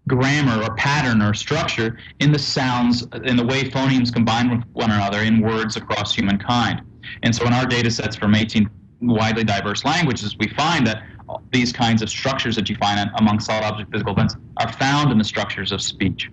[0.08, 4.90] grammar or pattern or structure in the sounds, in the way phonemes combine with one
[4.90, 6.80] another in words across humankind.
[7.22, 8.68] And so in our data sets from 18
[9.00, 11.04] widely diverse languages, we find that
[11.52, 15.18] these kinds of structures that you find among solid object physical events are found in
[15.18, 16.30] the structures of speech.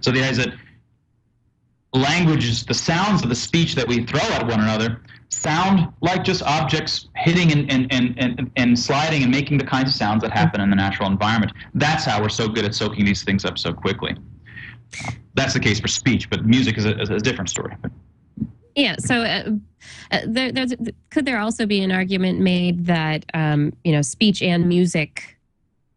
[0.00, 0.54] So the idea is that
[1.92, 6.42] languages, the sounds of the speech that we throw at one another, sound like just
[6.42, 10.32] objects hitting and, and, and, and, and sliding and making the kinds of sounds that
[10.32, 11.52] happen in the natural environment.
[11.74, 14.16] That's how we're so good at soaking these things up so quickly.
[15.34, 17.74] That's the case for speech, but music is a, a different story.
[18.74, 18.96] Yeah.
[18.98, 19.50] So, uh,
[20.10, 20.66] uh,
[21.10, 25.38] could there also be an argument made that um, you know speech and music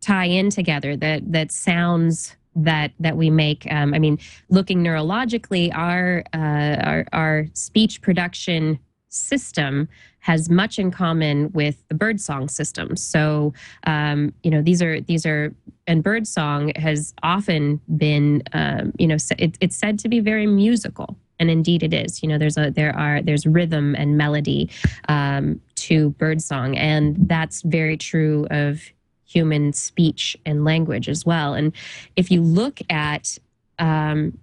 [0.02, 0.96] tie in together?
[0.96, 3.68] That that sounds that that we make.
[3.72, 4.20] Um, I mean,
[4.50, 8.80] looking neurologically, our uh, our our speech production
[9.14, 9.88] system
[10.20, 12.96] has much in common with the birdsong system.
[12.96, 13.54] So,
[13.86, 15.54] um, you know, these are these are
[15.86, 21.18] and birdsong has often been, um, you know, it, it's said to be very musical,
[21.40, 22.24] and indeed it is.
[22.24, 24.70] You know, there's a there are there's rhythm and melody
[25.10, 28.82] um, to birdsong, and that's very true of
[29.26, 31.54] human speech and language as well.
[31.54, 31.74] And
[32.16, 33.38] if you look at
[33.80, 34.38] um,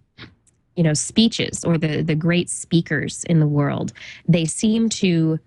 [0.81, 3.93] you know speeches or the the great speakers in the world.
[4.27, 5.39] They seem to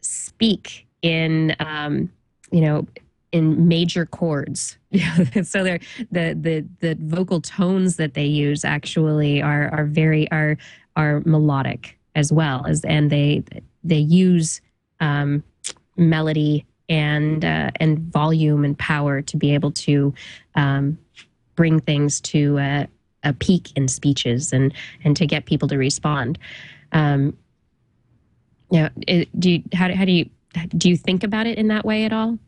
[0.00, 2.08] speak in um,
[2.52, 2.86] you know
[3.32, 4.78] in major chords.
[5.42, 5.80] So they're
[6.12, 10.56] the the the vocal tones that they use actually are are very are
[10.94, 13.42] are melodic as well as and they
[13.82, 14.60] they use
[15.00, 15.42] um,
[15.96, 20.14] melody and uh, and volume and power to be able to
[20.54, 20.96] um,
[21.56, 22.86] bring things to uh,
[23.22, 24.72] a peak in speeches and
[25.04, 26.38] and to get people to respond.
[26.92, 27.36] Um,
[28.70, 28.88] you know,
[29.38, 30.28] do you, how, how do you
[30.76, 32.38] do you think about it in that way at all?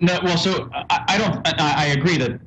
[0.00, 1.60] No, well, so I, I don't.
[1.60, 2.38] I, I, agree that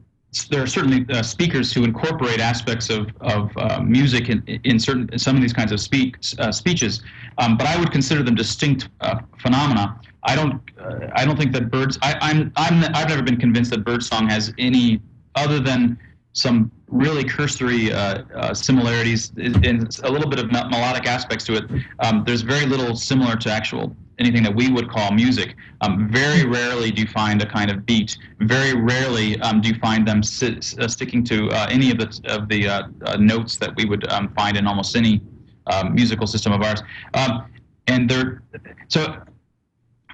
[0.49, 5.17] there are certainly uh, speakers who incorporate aspects of of uh, music in, in certain
[5.17, 7.01] some of these kinds of speak uh, speeches,
[7.39, 9.99] um, but I would consider them distinct uh, phenomena.
[10.23, 10.61] I don't.
[10.79, 11.97] Uh, I don't think that birds.
[12.01, 12.51] I, I'm.
[12.55, 12.83] I'm.
[12.95, 15.01] I've never been convinced that birdsong has any
[15.35, 15.97] other than
[16.33, 21.65] some really cursory uh, uh, similarities and a little bit of melodic aspects to it.
[21.99, 25.55] Um, there's very little similar to actual anything that we would call music.
[25.81, 28.17] Um, very rarely do you find a kind of beat.
[28.39, 32.21] Very rarely um, do you find them sit, uh, sticking to uh, any of the
[32.25, 35.21] of the uh, uh, notes that we would um, find in almost any
[35.67, 36.81] um, musical system of ours.
[37.13, 37.45] Um,
[37.87, 38.43] and they're
[38.87, 39.21] so.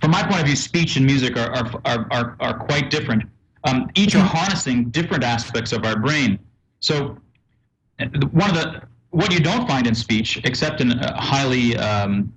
[0.02, 1.52] From my point of view, speech and music are,
[1.86, 3.24] are, are, are, quite different.
[3.96, 6.38] Each are harnessing different aspects of our brain.
[6.86, 7.18] So
[8.32, 12.32] one of the what you don't find in speech, except in a highly um,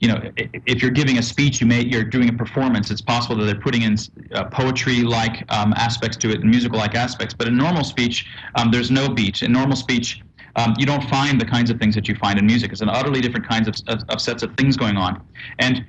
[0.00, 2.90] you know, if you're giving a speech, you may you're doing a performance.
[2.90, 3.96] It's possible that they're putting in
[4.34, 7.34] uh, poetry-like um, aspects to it and musical-like aspects.
[7.34, 9.42] But in normal speech, um, there's no beat.
[9.42, 10.22] In normal speech,
[10.56, 12.72] um, you don't find the kinds of things that you find in music.
[12.72, 15.22] It's an utterly different kinds of, of, of sets of things going on.
[15.60, 15.84] And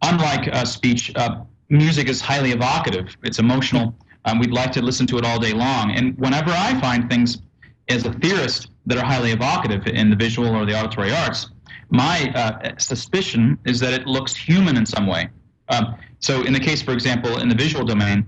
[0.00, 3.14] unlike uh, speech, uh, music is highly evocative.
[3.22, 3.94] It's emotional.
[4.28, 5.92] Um, we'd like to listen to it all day long.
[5.92, 7.38] And whenever I find things
[7.88, 11.48] as a theorist that are highly evocative in the visual or the auditory arts,
[11.90, 15.30] my uh, suspicion is that it looks human in some way.
[15.70, 18.26] Um, so, in the case, for example, in the visual domain,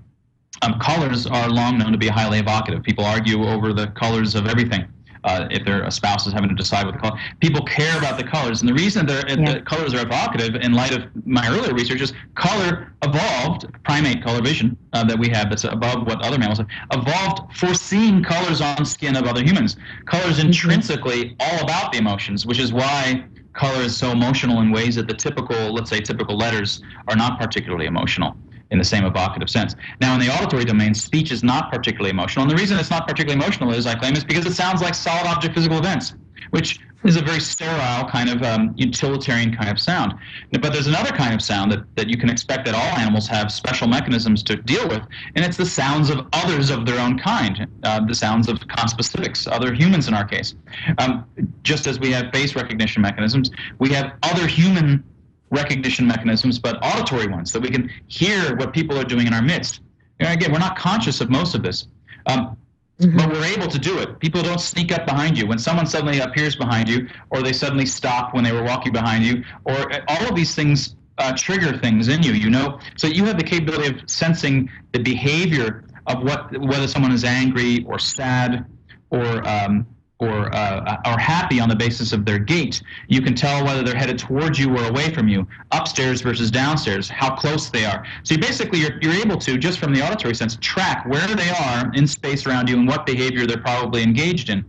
[0.63, 2.83] um, colors are long known to be highly evocative.
[2.83, 4.87] People argue over the colors of everything
[5.25, 7.19] uh, if their spouse is having to decide what the color.
[7.41, 9.55] People care about the colors, and the reason yeah.
[9.55, 13.67] the colors are evocative, in light of my earlier research, is color evolved.
[13.85, 17.75] Primate color vision uh, that we have that's above what other mammals have evolved for
[17.75, 19.77] seeing colors on skin of other humans.
[20.07, 20.49] Color is mm-hmm.
[20.49, 25.09] intrinsically all about the emotions, which is why color is so emotional in ways that
[25.09, 28.37] the typical, let's say, typical letters are not particularly emotional
[28.71, 29.75] in the same evocative sense.
[30.01, 32.45] Now, in the auditory domain, speech is not particularly emotional.
[32.45, 34.95] And the reason it's not particularly emotional is, I claim, is because it sounds like
[34.95, 36.15] solid object physical events,
[36.51, 40.15] which is a very sterile kind of um, utilitarian kind of sound.
[40.53, 43.51] But there's another kind of sound that, that you can expect that all animals have
[43.51, 45.03] special mechanisms to deal with,
[45.35, 49.51] and it's the sounds of others of their own kind, uh, the sounds of conspecifics,
[49.51, 50.55] other humans in our case.
[50.99, 51.25] Um,
[51.63, 55.03] just as we have face recognition mechanisms, we have other human
[55.51, 59.43] recognition mechanisms, but auditory ones, that we can hear what people are doing in our
[59.43, 59.81] midst.
[60.21, 61.89] And again, we're not conscious of most of this.
[62.27, 62.57] Um,
[63.01, 64.19] But we're able to do it.
[64.19, 65.47] People don't sneak up behind you.
[65.47, 69.25] When someone suddenly appears behind you, or they suddenly stop when they were walking behind
[69.25, 72.79] you, or uh, all of these things uh, trigger things in you, you know?
[72.97, 77.85] So you have the capability of sensing the behavior of what whether someone is angry
[77.85, 78.67] or sad
[79.11, 79.87] or um,
[80.21, 82.83] or uh, are happy on the basis of their gait.
[83.09, 87.09] You can tell whether they're headed towards you or away from you, upstairs versus downstairs,
[87.09, 88.07] how close they are.
[88.23, 91.49] So you basically you're, you're able to just from the auditory sense track where they
[91.51, 94.65] are in space around you and what behavior they're probably engaged in.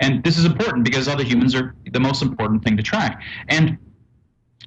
[0.00, 3.22] And this is important because other humans are the most important thing to track.
[3.48, 3.76] And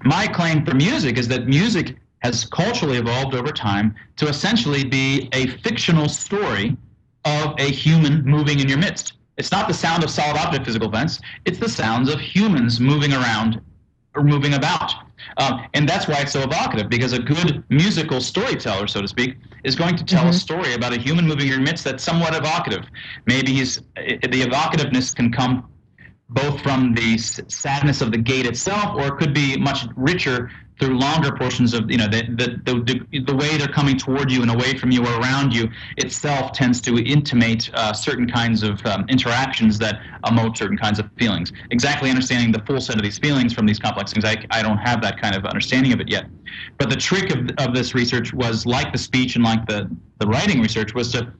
[0.04, 5.30] my claim for music is that music has culturally evolved over time to essentially be
[5.34, 6.78] a fictional story
[7.26, 9.14] of a human moving in your midst.
[9.38, 13.14] It's not the sound of solid object physical events, it's the sounds of humans moving
[13.14, 13.62] around
[14.16, 14.94] or moving about.
[15.38, 19.36] Um, and that's why it's so evocative, because a good musical storyteller, so to speak,
[19.64, 22.36] is going to tell a story about a human moving in your midst that's somewhat
[22.36, 22.86] evocative.
[23.26, 25.70] Maybe he's, the evocativeness can come
[26.30, 30.98] both from the sadness of the gait itself, or it could be much richer through
[31.00, 32.24] longer portions of you know the
[32.66, 35.70] the, the, the way they're coming toward you and away from you or around you
[35.98, 41.10] itself tends to intimate uh, certain kinds of um, interactions that emote certain kinds of
[41.18, 41.52] feelings.
[41.72, 44.78] Exactly understanding the full set of these feelings from these complex things, I, I don't
[44.78, 46.26] have that kind of understanding of it yet.
[46.78, 50.28] But the trick of, of this research was like the speech and like the, the
[50.28, 51.34] writing research was to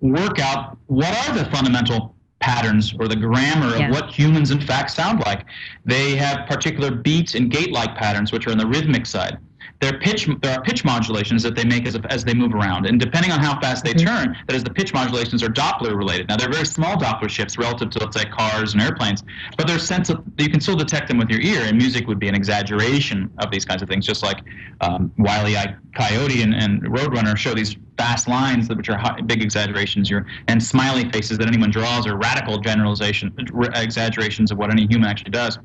[0.00, 3.86] work out what are the fundamental patterns or the grammar Yeah.
[3.86, 5.46] of what humans in fact sound like.
[5.86, 9.38] They have particular beats and gait-like patterns, which are on the rhythmic side.
[9.82, 13.00] Their pitch, there are pitch modulations that they make as, as they move around, and
[13.00, 16.28] depending on how fast they turn, that is, the pitch modulations are Doppler related.
[16.28, 19.24] Now they're very small Doppler shifts relative to let's say cars and airplanes,
[19.56, 21.62] but there's sense of you can still detect them with your ear.
[21.62, 24.44] And music would be an exaggeration of these kinds of things, just like
[24.82, 29.20] um, Wiley I Coyote and, and Roadrunner show these fast lines that which are high,
[29.22, 30.08] big exaggerations.
[30.08, 33.34] Your and smiley faces that anyone draws are radical generalization,
[33.74, 35.58] exaggerations of what any human actually does.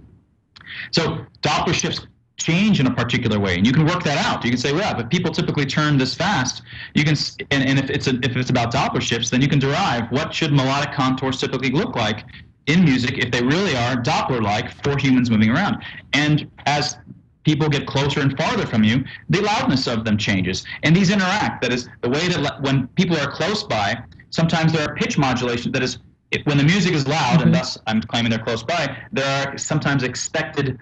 [0.91, 2.07] So Doppler shifts
[2.38, 4.43] change in a particular way, and you can work that out.
[4.43, 6.61] You can say, well, if people typically turn this fast,
[6.93, 7.15] you can,
[7.51, 10.33] and, and if it's a, if it's about Doppler shifts, then you can derive what
[10.33, 12.25] should melodic contours typically look like
[12.67, 15.83] in music if they really are Doppler-like for humans moving around.
[16.13, 16.97] And as
[17.43, 21.61] people get closer and farther from you, the loudness of them changes, and these interact.
[21.61, 23.97] That is the way that when people are close by,
[24.29, 25.71] sometimes there are pitch modulation.
[25.71, 25.97] That is,
[26.31, 27.53] if, when the music is loud, and mm-hmm.
[27.53, 30.77] thus I'm claiming they're close by, there are sometimes expected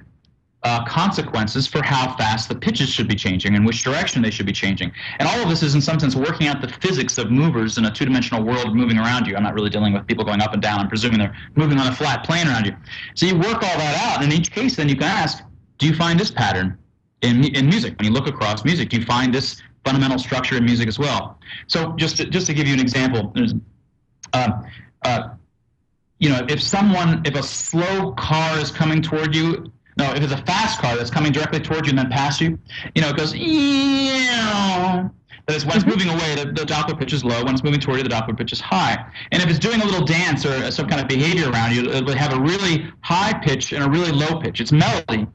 [0.65, 4.47] uh, consequences for how fast the pitches should be changing and which direction they should
[4.47, 4.91] be changing.
[5.19, 7.85] And all of this is, in some sense, working out the physics of movers in
[7.85, 9.35] a two dimensional world moving around you.
[9.35, 10.79] I'm not really dealing with people going up and down.
[10.79, 12.75] I'm presuming they're moving on a flat plane around you.
[13.13, 14.23] So you work all that out.
[14.23, 15.43] And in each case, then you can ask,
[15.77, 16.79] do you find this pattern
[17.21, 17.95] in, in music?
[17.99, 21.39] When you look across music, do you find this fundamental structure in music as well?
[21.67, 23.31] So just to, just to give you an example,
[24.33, 24.65] um,
[25.03, 25.29] uh,
[26.17, 30.33] you know, if someone, if a slow car is coming toward you, no, if it's
[30.33, 32.59] a fast car that's coming directly toward you and then past you,
[32.93, 35.11] you know, it goes, "Eeeow."
[35.47, 37.43] that is when it's moving away, the, the Doppler pitch is low.
[37.43, 39.05] When it's moving toward you, the Doppler pitch is high.
[39.31, 42.03] And if it's doing a little dance or some kind of behavior around you, it
[42.03, 44.59] will have a really high pitch and a really low pitch.
[44.59, 45.27] It's melody.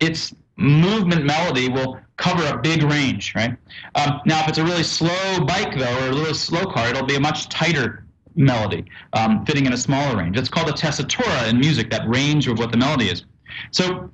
[0.00, 3.56] Its movement melody will cover a big range, right?
[3.94, 7.06] Um, now, if it's a really slow bike, though, or a little slow car, it'll
[7.06, 8.04] be a much tighter
[8.34, 10.38] melody, um, fitting in a smaller range.
[10.38, 13.24] It's called a tessitura in music, that range of what the melody is.
[13.70, 14.10] So,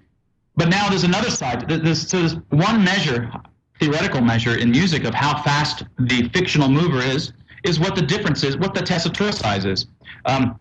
[0.56, 1.68] but now there's another side.
[1.68, 3.30] Th- There's, so there's one measure,
[3.80, 7.32] theoretical measure in music of how fast the fictional mover is,
[7.64, 9.86] is what the difference is, what the tessitura size is.
[10.26, 10.58] Um,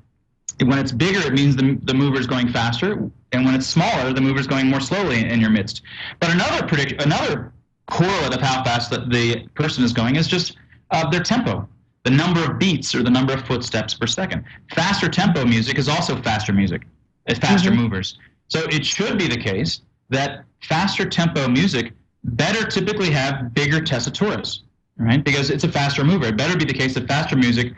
[0.65, 4.13] when it's bigger, it means the, the mover is going faster, and when it's smaller,
[4.13, 5.81] the mover is going more slowly in your midst.
[6.19, 7.51] But another predict, another
[7.87, 10.57] correlate of how fast the, the person is going is just
[10.91, 11.67] uh, their tempo,
[12.03, 14.43] the number of beats or the number of footsteps per second.
[14.73, 16.83] Faster tempo music is also faster music,
[17.25, 18.17] it's faster movers.
[18.47, 24.61] So it should be the case that faster tempo music better typically have bigger tessituras,
[24.97, 25.23] right?
[25.23, 26.27] Because it's a faster mover.
[26.27, 27.73] It better be the case that faster music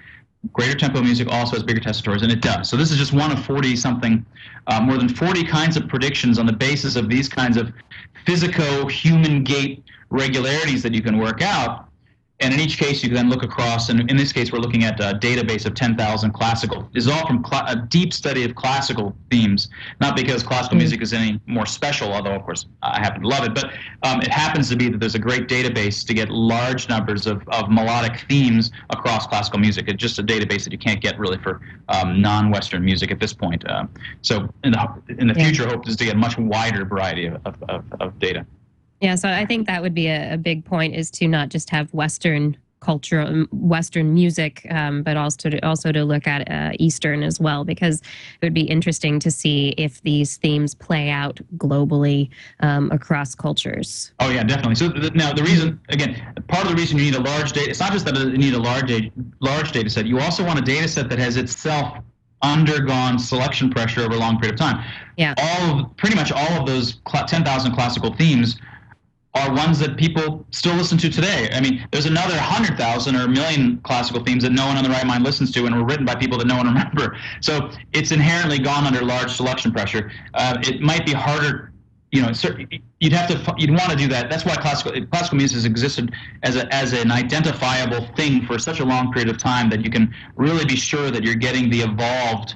[0.54, 2.70] greater tempo music also has bigger tessituras, and it does.
[2.70, 4.26] So this is just one of 40 something,
[4.68, 7.72] uh, more than 40 kinds of predictions on the basis of these kinds of
[8.26, 11.90] physico-human gait regularities that you can work out.
[12.42, 14.84] And in each case, you can then look across, and in this case, we're looking
[14.84, 16.82] at a database of 10,000 classical.
[16.94, 19.70] This is all from cla- a deep study of classical themes,
[20.02, 23.46] not because classical music is any more special, although, of course, I happen to love
[23.46, 23.72] it, but
[24.04, 27.42] um, it happens to be that there's a great database to get large numbers of,
[27.48, 29.86] of melodic themes across classical music.
[29.88, 33.32] It's just a database that you can't get really for um, non-Western music at this
[33.32, 33.66] point.
[33.66, 33.86] Uh,
[34.24, 35.46] so in the, in the Yeah.
[35.46, 38.46] future, hope is to get a much wider variety of, of, of data.
[39.02, 41.70] Yeah, so I think that would be a, a big point is to not just
[41.70, 46.72] have Western culture, um, Western music, um, but also to, also to look at uh,
[46.78, 51.40] Eastern as well, because it would be interesting to see if these themes play out
[51.58, 52.30] globally
[52.60, 54.12] um, across cultures.
[54.20, 54.76] Oh yeah, definitely.
[54.76, 56.12] So th- now the reason, again,
[56.48, 58.54] part of the reason you need a large data, it's not just that you need
[58.54, 60.06] a large data, large data set.
[60.06, 61.98] You also want a data set that has itself
[62.44, 64.86] undergone selection pressure over a long period of time.
[65.18, 65.34] Yeah.
[65.38, 68.60] All of, pretty much all of those cl- 10,000 classical themes
[69.36, 71.50] are ones that people still listen to today.
[71.52, 74.90] I mean, there's another 100,000 or a million classical themes that no one on the
[74.90, 77.18] right mind listens to and were written by people that no one remember.
[77.42, 80.12] So it's inherently gone under large selection pressure.
[80.34, 81.74] Uh, it might be harder,
[82.12, 82.32] you know,
[83.02, 84.30] you'd have to, you'd want to do that.
[84.30, 86.14] That's why classical, classical music has existed
[86.44, 89.92] as, a, as an identifiable thing for such a long period of time that you
[89.92, 92.56] can really be sure that you're getting the evolved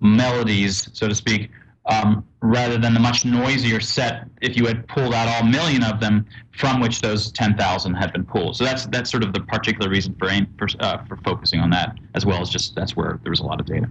[0.00, 1.50] melodies, so to speak,
[1.86, 6.00] um, rather than the much noisier set if you had pulled out all million of
[6.00, 6.26] them
[6.56, 8.56] from which those 10,000 had been pulled.
[8.56, 11.70] So that's that's sort of the particular reason for aim, for, uh, for focusing on
[11.70, 13.88] that, as well as just that's where there was a lot of data.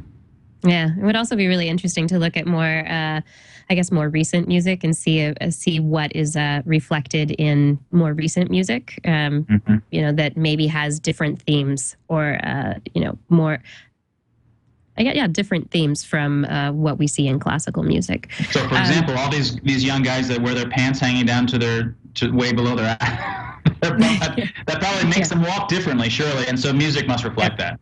[0.64, 3.22] Yeah, it would also be really interesting to look at more, uh,
[3.70, 8.14] I guess, more recent music and see uh, see what is uh, reflected in more
[8.14, 9.00] recent music.
[9.06, 9.78] Um, mm-hmm.
[9.92, 13.60] You know, that maybe has different themes or uh, you know more
[14.98, 18.32] yeah different themes from uh, what we see in classical music.
[18.52, 21.48] So, for um, example, all these these young guys that wear their pants hanging down
[21.48, 22.98] to their to way below their,
[23.82, 25.26] their butt, that probably makes yeah.
[25.28, 27.72] them walk differently, surely, and so music must reflect yeah.
[27.72, 27.80] that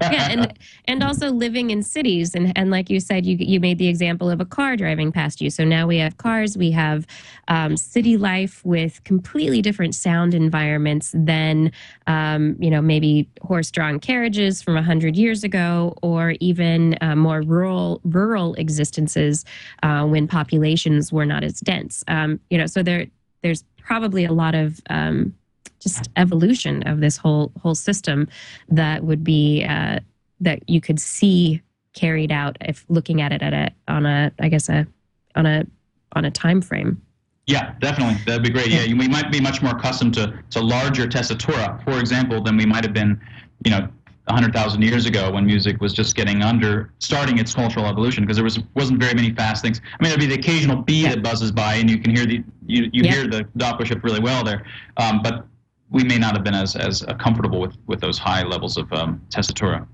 [0.00, 3.78] yeah, and and also living in cities, and and like you said, you you made
[3.78, 5.50] the example of a car driving past you.
[5.50, 7.06] So now we have cars, we have
[7.48, 11.72] um, city life with completely different sound environments than
[12.06, 18.00] um, you know maybe horse-drawn carriages from hundred years ago, or even uh, more rural
[18.04, 19.44] rural existences
[19.82, 22.04] uh, when populations were not as dense.
[22.08, 23.06] Um, you know, so there
[23.42, 25.34] there's probably a lot of um,
[25.80, 28.28] just evolution of this whole whole system
[28.68, 30.00] that would be uh,
[30.40, 31.62] that you could see
[31.94, 34.86] carried out if looking at it at a on a I guess a
[35.34, 35.66] on a
[36.12, 37.00] on a time frame.
[37.46, 38.20] Yeah, definitely.
[38.26, 38.68] That'd be great.
[38.68, 42.66] Yeah, we might be much more accustomed to to larger tessitura, for example, than we
[42.66, 43.20] might have been,
[43.64, 43.88] you know,
[44.26, 48.44] 100,000 years ago when music was just getting under starting its cultural evolution because there
[48.44, 49.80] was wasn't very many fast things.
[49.98, 51.10] I mean, there'd be the occasional bee yeah.
[51.10, 53.12] that buzzes by and you can hear the you, you yeah.
[53.12, 54.66] hear the Doppler shift really well there,
[54.96, 55.46] um, but
[55.90, 58.92] we may not have been as as uh, comfortable with with those high levels of
[58.92, 59.86] um, tessitura.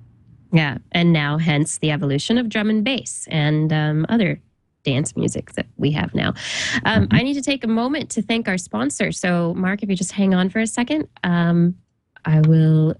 [0.53, 4.41] Yeah, and now hence the evolution of drum and bass and um, other
[4.85, 6.35] dance music that we have now.
[6.85, 7.17] Um, mm-hmm.
[7.17, 9.13] I need to take a moment to thank our sponsor.
[9.13, 11.77] So, Mark, if you just hang on for a second, um,
[12.25, 12.97] I will.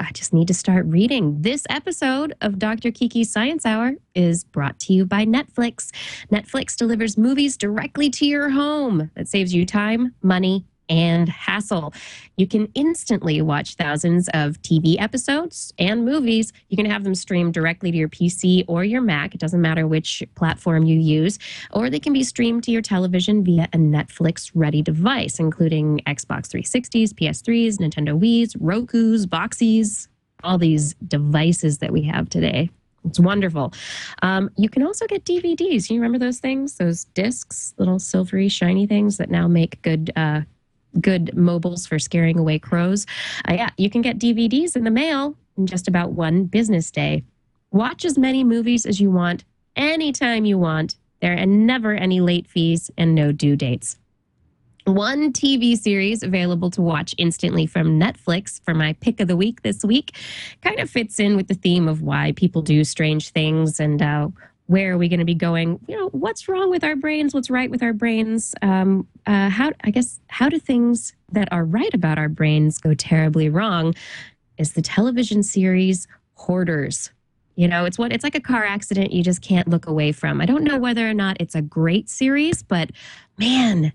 [0.00, 1.42] I just need to start reading.
[1.42, 2.90] This episode of Dr.
[2.90, 5.92] Kiki's Science Hour is brought to you by Netflix.
[6.28, 9.12] Netflix delivers movies directly to your home.
[9.14, 11.92] That saves you time, money, and hassle.
[12.36, 16.52] You can instantly watch thousands of TV episodes and movies.
[16.68, 19.34] You can have them streamed directly to your PC or your Mac.
[19.34, 21.38] It doesn't matter which platform you use,
[21.72, 26.48] or they can be streamed to your television via a Netflix ready device, including Xbox
[26.48, 30.08] 360s, PS3s, Nintendo Wii's, Roku's, Boxees,
[30.44, 32.70] all these devices that we have today.
[33.06, 33.72] It's wonderful.
[34.22, 35.88] Um, you can also get DVDs.
[35.88, 36.76] You remember those things?
[36.76, 40.42] Those discs, little silvery, shiny things that now make good uh,
[41.00, 43.06] good mobiles for scaring away crows.
[43.48, 47.24] Uh, yeah, you can get DVDs in the mail in just about one business day.
[47.70, 49.44] Watch as many movies as you want,
[49.74, 50.96] anytime you want.
[51.20, 53.96] There are never any late fees and no due dates.
[54.84, 59.62] One TV series available to watch instantly from Netflix for my pick of the week
[59.62, 60.16] this week
[60.62, 64.28] kind of fits in with the theme of why people do strange things and uh,
[64.66, 65.78] where are we going to be going?
[65.86, 67.34] You know what's wrong with our brains?
[67.34, 68.54] What's right with our brains?
[68.62, 72.94] Um, uh, how i guess how do things that are right about our brains go
[72.94, 73.94] terribly wrong
[74.58, 77.10] is the television series hoarders.
[77.56, 80.40] You know it's what it's like a car accident you just can't look away from.
[80.40, 82.90] I don't know whether or not it's a great series but
[83.38, 83.92] man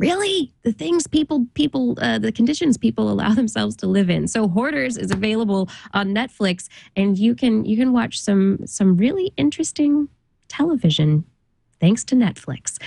[0.00, 4.26] really the things people people uh, the conditions people allow themselves to live in.
[4.28, 9.32] So hoarders is available on netflix and you can you can watch some some really
[9.36, 10.08] interesting
[10.48, 11.24] television
[11.80, 12.78] thanks to netflix.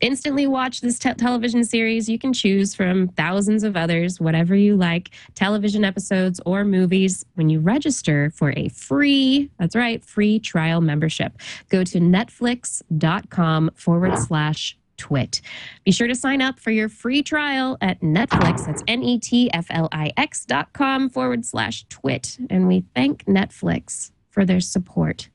[0.00, 2.08] Instantly watch this te- television series.
[2.08, 7.48] You can choose from thousands of others whatever you like television episodes or movies when
[7.48, 11.32] you register for a free that's right free trial membership.
[11.68, 15.40] Go to netflix.com forward slash Twit.
[15.84, 18.66] Be sure to sign up for your free trial at Netflix.
[18.66, 22.36] That's N E T F L I X dot com forward slash Twit.
[22.50, 25.30] And we thank Netflix for their support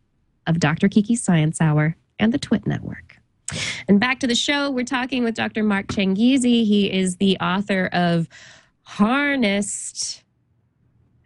[0.45, 0.87] of Dr.
[0.87, 3.17] Kiki's Science Hour and the Twit Network.
[3.87, 5.63] And back to the show, we're talking with Dr.
[5.63, 6.65] Mark Changizi.
[6.65, 8.27] He is the author of
[8.83, 10.22] Harnessed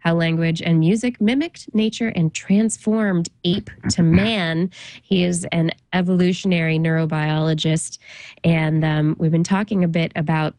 [0.08, 4.70] How Language and Music Mimicked Nature and Transformed Ape to Man.
[5.02, 7.98] He is an evolutionary neurobiologist.
[8.42, 10.54] And um, we've been talking a bit about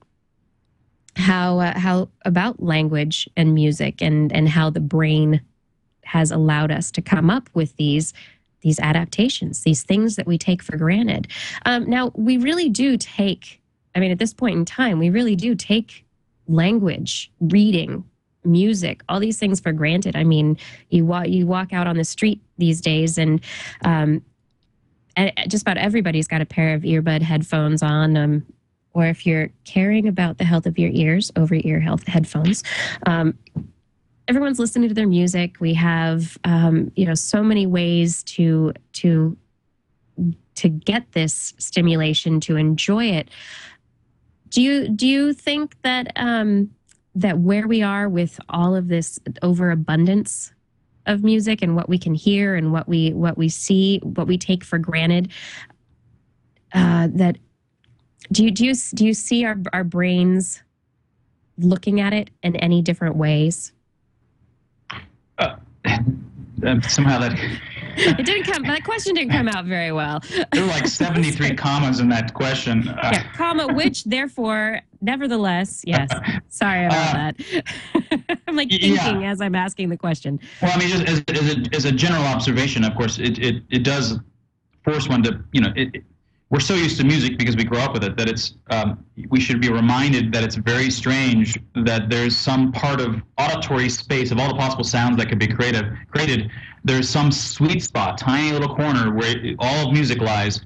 [1.16, 5.42] how uh, how about language and music and and how the brain
[6.04, 8.14] has allowed us to come up with these
[8.62, 11.28] these adaptations, these things that we take for granted.
[11.66, 13.60] Um, now, we really do take,
[13.96, 16.06] I mean, at this point in time, we really do take
[16.48, 18.04] language, reading,
[18.52, 20.16] music, all these things for granted.
[20.16, 20.58] I mean,
[20.90, 23.42] you walk you walk out on the street these days, and
[23.86, 24.24] um,
[25.48, 28.18] just about everybody's got a pair of earbud headphones on.
[28.18, 28.46] Um,
[28.94, 32.64] or if you're caring about the health of your ears, over ear health headphones.
[33.06, 33.38] Um,
[34.28, 35.58] everyone's listening to their music.
[35.60, 39.38] We have, um, you know, so many ways to to
[40.56, 43.30] to get this stimulation to enjoy it.
[44.50, 46.70] Do you do you think that um,
[47.20, 50.54] that where we are with all of this overabundance
[51.06, 54.38] of music and what we can hear and what we what we see, what we
[54.38, 55.30] take for granted,
[56.74, 57.38] uh, that
[58.32, 60.64] do you do you do you see our our brains
[61.58, 63.74] looking at it in any different ways?
[65.38, 65.58] Uh,
[66.90, 67.34] somehow that
[67.98, 68.64] it didn't come.
[68.64, 70.22] That question didn't come out very well.
[70.52, 72.88] there were like seventy-three commas in that question.
[72.88, 76.10] Uh, yeah, comma, which, therefore, nevertheless, yes.
[76.50, 77.32] Sorry about uh,
[78.12, 78.40] that.
[78.48, 79.32] I'm like thinking yeah.
[79.32, 80.40] as I'm asking the question.
[80.62, 83.64] Well, I mean, just as, as, a, as a general observation, of course, it, it,
[83.70, 84.20] it does
[84.84, 86.04] force one to, you know, it,
[86.50, 89.40] we're so used to music because we grow up with it that it's um, we
[89.40, 94.40] should be reminded that it's very strange that there's some part of auditory space of
[94.40, 96.50] all the possible sounds that could be creative created
[96.84, 100.62] there's some sweet spot tiny little corner where all of music lies.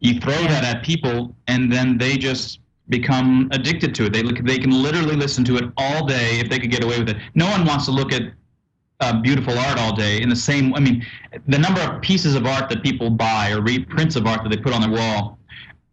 [0.00, 4.12] You throw that at people and then they just become addicted to it.
[4.12, 6.98] They look they can literally listen to it all day if they could get away
[6.98, 7.16] with it.
[7.34, 8.22] No one wants to look at
[9.00, 11.04] uh, beautiful art all day in the same i mean
[11.46, 14.56] the number of pieces of art that people buy or reprints of art that they
[14.56, 15.38] put on their wall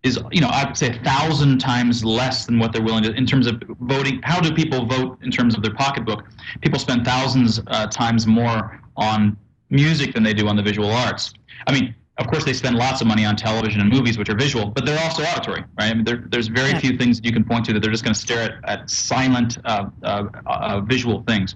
[0.05, 3.11] is you know i would say a thousand times less than what they're willing to
[3.13, 4.21] in terms of voting.
[4.23, 6.25] How do people vote in terms of their pocketbook?
[6.61, 9.35] People spend thousands uh, times more on
[9.69, 11.33] music than they do on the visual arts.
[11.67, 14.35] I mean of course they spend lots of money on television and movies which are
[14.35, 15.91] visual but they're also auditory right?
[15.91, 16.79] I mean there, there's very yeah.
[16.79, 18.89] few things that you can point to that they're just going to stare at, at
[18.89, 21.55] silent uh, uh, uh visual things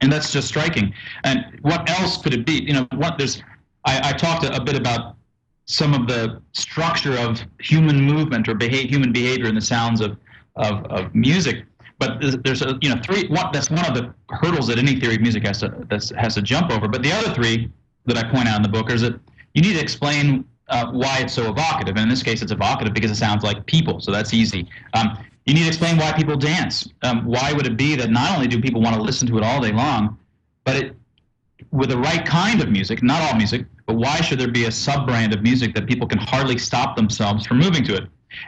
[0.00, 0.92] and that's just striking.
[1.24, 2.62] And what else could it be?
[2.64, 3.42] You know, what there's.
[3.84, 5.16] I, I talked a, a bit about
[5.64, 10.16] some of the structure of human movement or behave, human behavior in the sounds of,
[10.56, 11.64] of, of music.
[11.98, 13.28] But there's, a you know three.
[13.52, 15.86] That's one of the hurdles that any theory of music has to
[16.16, 16.88] has to jump over.
[16.88, 17.70] But the other three
[18.06, 19.20] that I point out in the book is that
[19.54, 21.96] you need to explain uh, why it's so evocative.
[21.96, 24.66] And in this case, it's evocative because it sounds like people, so that's easy.
[24.94, 26.88] Um, you need to explain why people dance.
[27.02, 29.44] Um, why would it be that not only do people want to listen to it
[29.44, 30.18] all day long,
[30.64, 30.96] but it,
[31.70, 34.72] with the right kind of music, not all music, but why should there be a
[34.72, 38.04] sub brand of music that people can hardly stop themselves from moving to it?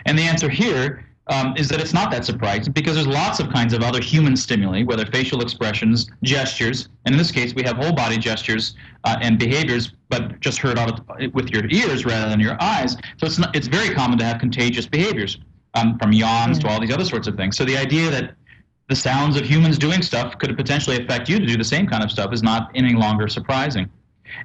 [0.07, 3.49] And the answer here um, is that it's not that surprising because there's lots of
[3.51, 7.76] kinds of other human stimuli, whether facial expressions, gestures, and in this case we have
[7.76, 8.74] whole body gestures
[9.05, 11.01] uh, and behaviors, but just heard out
[11.32, 12.95] with your ears rather than your eyes.
[13.18, 15.38] So it's not, it's very common to have contagious behaviors
[15.74, 17.56] um, from yawns to all these other sorts of things.
[17.56, 18.34] So the idea that
[18.88, 22.02] the sounds of humans doing stuff could potentially affect you to do the same kind
[22.02, 23.88] of stuff is not any longer surprising.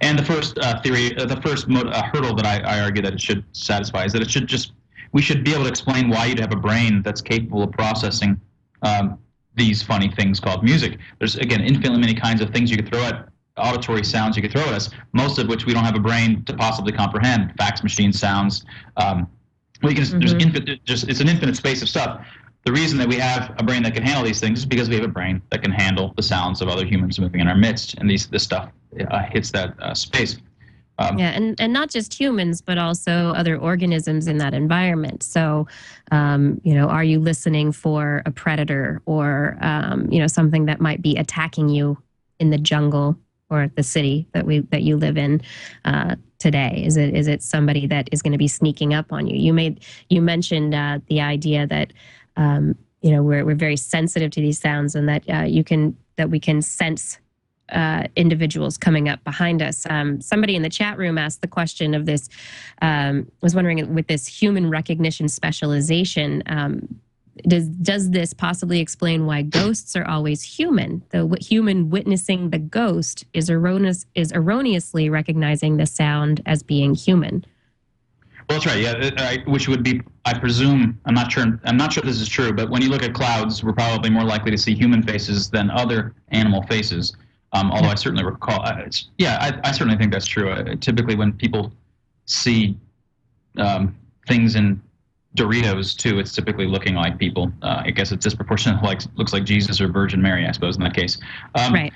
[0.01, 3.01] And the first uh, theory, uh, the first mo- uh, hurdle that I, I, argue
[3.01, 4.73] that it should satisfy is that it should just,
[5.13, 8.39] we should be able to explain why you'd have a brain that's capable of processing
[8.81, 9.17] um,
[9.55, 10.99] these funny things called music.
[11.19, 14.51] There's, again, infinitely many kinds of things you could throw at auditory sounds you could
[14.51, 17.53] throw at us, most of which we don't have a brain to possibly comprehend.
[17.57, 18.65] Fax machine sounds,
[18.97, 19.27] um,
[19.83, 20.19] we can mm-hmm.
[20.19, 22.25] there's infinite just it's an infinite space of stuff.
[22.65, 24.95] The reason that we have a brain that can handle these things is because we
[24.95, 27.95] have a brain that can handle the sounds of other humans moving in our midst,
[27.95, 28.69] and these this stuff
[29.09, 30.37] uh, hits that uh, space.
[30.99, 35.21] Um, yeah, and, and not just humans, but also other organisms in that environment.
[35.21, 35.67] So,
[36.11, 40.81] um, you know, are you listening for a predator or, um, you know, something that
[40.81, 42.01] might be attacking you
[42.39, 43.15] in the jungle
[43.49, 45.41] or the city that we that you live in
[45.85, 46.83] uh, today?
[46.85, 49.37] Is it is it somebody that is going to be sneaking up on you?
[49.37, 51.93] You made you mentioned uh, the idea that
[52.35, 55.97] um, you know we're we're very sensitive to these sounds, and that uh, you can
[56.17, 57.19] that we can sense
[57.69, 59.85] uh, individuals coming up behind us.
[59.89, 62.29] Um, somebody in the chat room asked the question of this.
[62.81, 66.43] Um, was wondering with this human recognition specialization.
[66.45, 66.99] Um,
[67.47, 71.03] does does this possibly explain why ghosts are always human?
[71.09, 77.45] The human witnessing the ghost is erroneous is erroneously recognizing the sound as being human.
[78.49, 78.81] Well, that's right.
[78.81, 81.59] Yeah, I- which would be, I presume, I'm not sure.
[81.65, 84.23] I'm not sure this is true, but when you look at clouds, we're probably more
[84.23, 87.15] likely to see human faces than other animal faces.
[87.53, 88.83] Um, although I certainly recall, uh,
[89.17, 90.49] yeah, I, I certainly think that's true.
[90.49, 91.73] Uh, typically, when people
[92.25, 92.77] see
[93.57, 93.95] um,
[94.27, 94.81] things in
[95.37, 97.51] Doritos too, it's typically looking like people.
[97.61, 100.83] Uh, I guess it's disproportionate, like looks like Jesus or Virgin Mary, I suppose, in
[100.83, 101.17] that case.
[101.55, 101.93] Um, Right.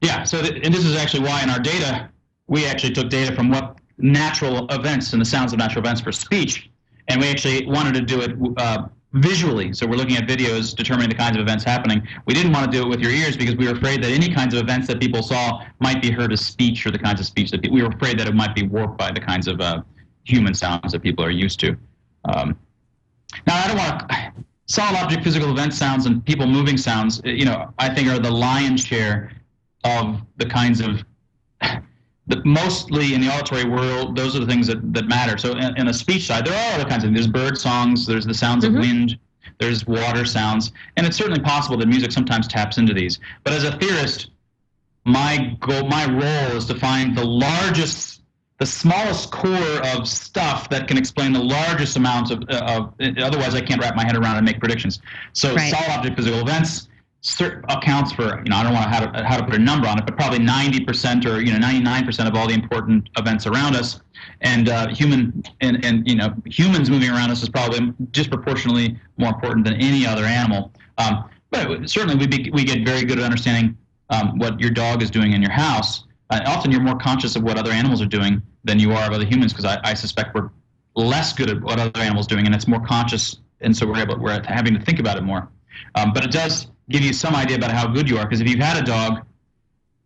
[0.00, 0.22] Yeah.
[0.24, 2.08] So, th- and this is actually why in our data
[2.46, 6.12] we actually took data from what natural events and the sounds of natural events for
[6.12, 6.70] speech,
[7.08, 9.72] and we actually wanted to do it uh, visually.
[9.72, 12.06] So we're looking at videos, determining the kinds of events happening.
[12.26, 14.32] We didn't want to do it with your ears because we were afraid that any
[14.32, 17.26] kinds of events that people saw might be heard as speech or the kinds of
[17.26, 19.60] speech that pe- we were afraid that it might be warped by the kinds of
[19.60, 19.82] uh,
[20.24, 21.76] human sounds that people are used to.
[22.26, 22.58] Um,
[23.46, 24.32] now, I don't want to.
[24.68, 28.30] Solid object physical event sounds and people moving sounds, you know, I think are the
[28.30, 29.30] lion's share
[29.84, 31.04] of the kinds of
[32.26, 35.38] the, mostly in the auditory world, those are the things that, that matter.
[35.38, 38.26] So in, in the speech side, there are other kinds of There's bird songs, there's
[38.26, 38.68] the sounds Mhm.
[38.68, 39.18] of wind,
[39.60, 43.20] there's water sounds, and it's certainly possible that music sometimes taps into these.
[43.44, 44.30] But as a theorist,
[45.04, 48.15] my goal, my role is to find the largest,
[48.58, 53.60] the smallest core of stuff that can explain the largest amounts of, of otherwise I
[53.60, 55.00] can't wrap my head around and make predictions.
[55.32, 55.70] So Right.
[55.70, 56.88] solid object physical events
[57.68, 59.98] accounts for, you know, I don't know how to, how to put a number on
[59.98, 64.00] it, but probably 90% or, you know, 99% of all the important events around us.
[64.42, 69.30] And uh, human and, and, you know, humans moving around us is probably disproportionately more
[69.30, 70.72] important than any other animal.
[70.98, 73.76] Um, but certainly we, be, we get very good at understanding
[74.10, 76.04] um, what your dog is doing in your house.
[76.30, 79.12] Uh, often you're more conscious of what other animals are doing than you are of
[79.12, 80.50] other humans because I, I suspect we're
[80.94, 83.98] less good at what other animals are doing and it's more conscious and so we're
[84.00, 85.48] able we're having to think about it more.
[85.94, 88.48] Um, but it does give you some idea about how good you are because if
[88.48, 89.24] you've had a dog,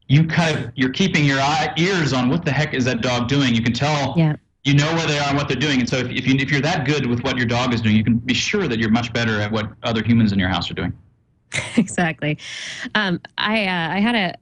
[0.09, 3.29] you kind of you're keeping your eye, ears on what the heck is that dog
[3.29, 3.55] doing.
[3.55, 4.37] You can tell Yeah.
[4.65, 5.81] you know where they are and what they're doing.
[5.81, 7.97] And so if, if you if you're that good with what your dog is doing,
[7.97, 10.71] you can be sure that you're much better at what other humans in your house
[10.71, 10.93] are doing.
[11.77, 12.39] exactly.
[12.95, 14.35] Um, I uh, I had a,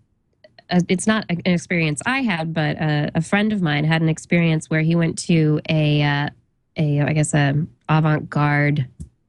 [0.70, 4.68] It's not an experience I had, but a, a friend of mine had an experience
[4.68, 6.28] where he went to a uh,
[6.76, 8.86] a I guess a avant-garde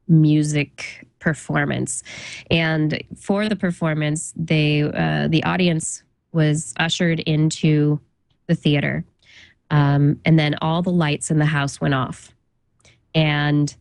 [0.08, 2.02] music performance,
[2.50, 8.00] and for the performance, they uh, the audience was ushered into
[8.46, 9.04] the theater,
[9.70, 12.32] um, and then all the lights in the house went off,
[13.14, 13.74] and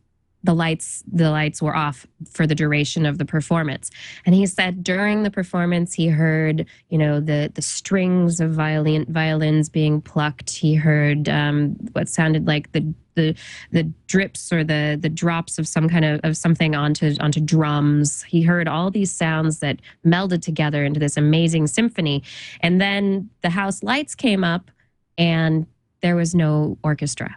[0.43, 3.91] the lights the lights were off for the duration of the performance.
[4.25, 9.05] And he said during the performance he heard you know the the strings of violin
[9.09, 10.51] violins being plucked.
[10.51, 13.35] He heard um, what sounded like the the
[13.71, 18.23] the drips or the the drops of some kind of, of something onto onto drums.
[18.23, 22.23] He heard all these sounds that melded together into this amazing symphony.
[22.61, 24.71] And then the house lights came up
[25.17, 25.67] and
[26.01, 27.35] there was no orchestra.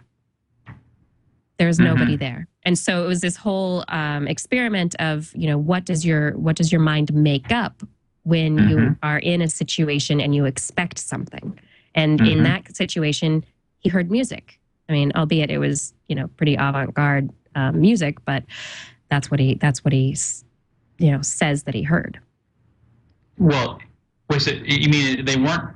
[1.57, 5.57] There was nobody there and so it was this whole um, experiment of you know
[5.57, 7.83] what does your what does your mind make up
[8.23, 8.97] when you Mhm.
[9.03, 11.59] are in a situation and you expect something
[11.95, 12.43] and in Mhm.
[12.43, 13.43] that situation
[13.79, 14.59] he heard music
[14.89, 18.43] i mean albeit it was you know pretty avant-garde um, music but
[19.09, 20.15] that's what he that's what he
[20.99, 22.19] you know says that he heard
[23.37, 23.79] Well,
[24.29, 25.69] wait, so you mean they weren't?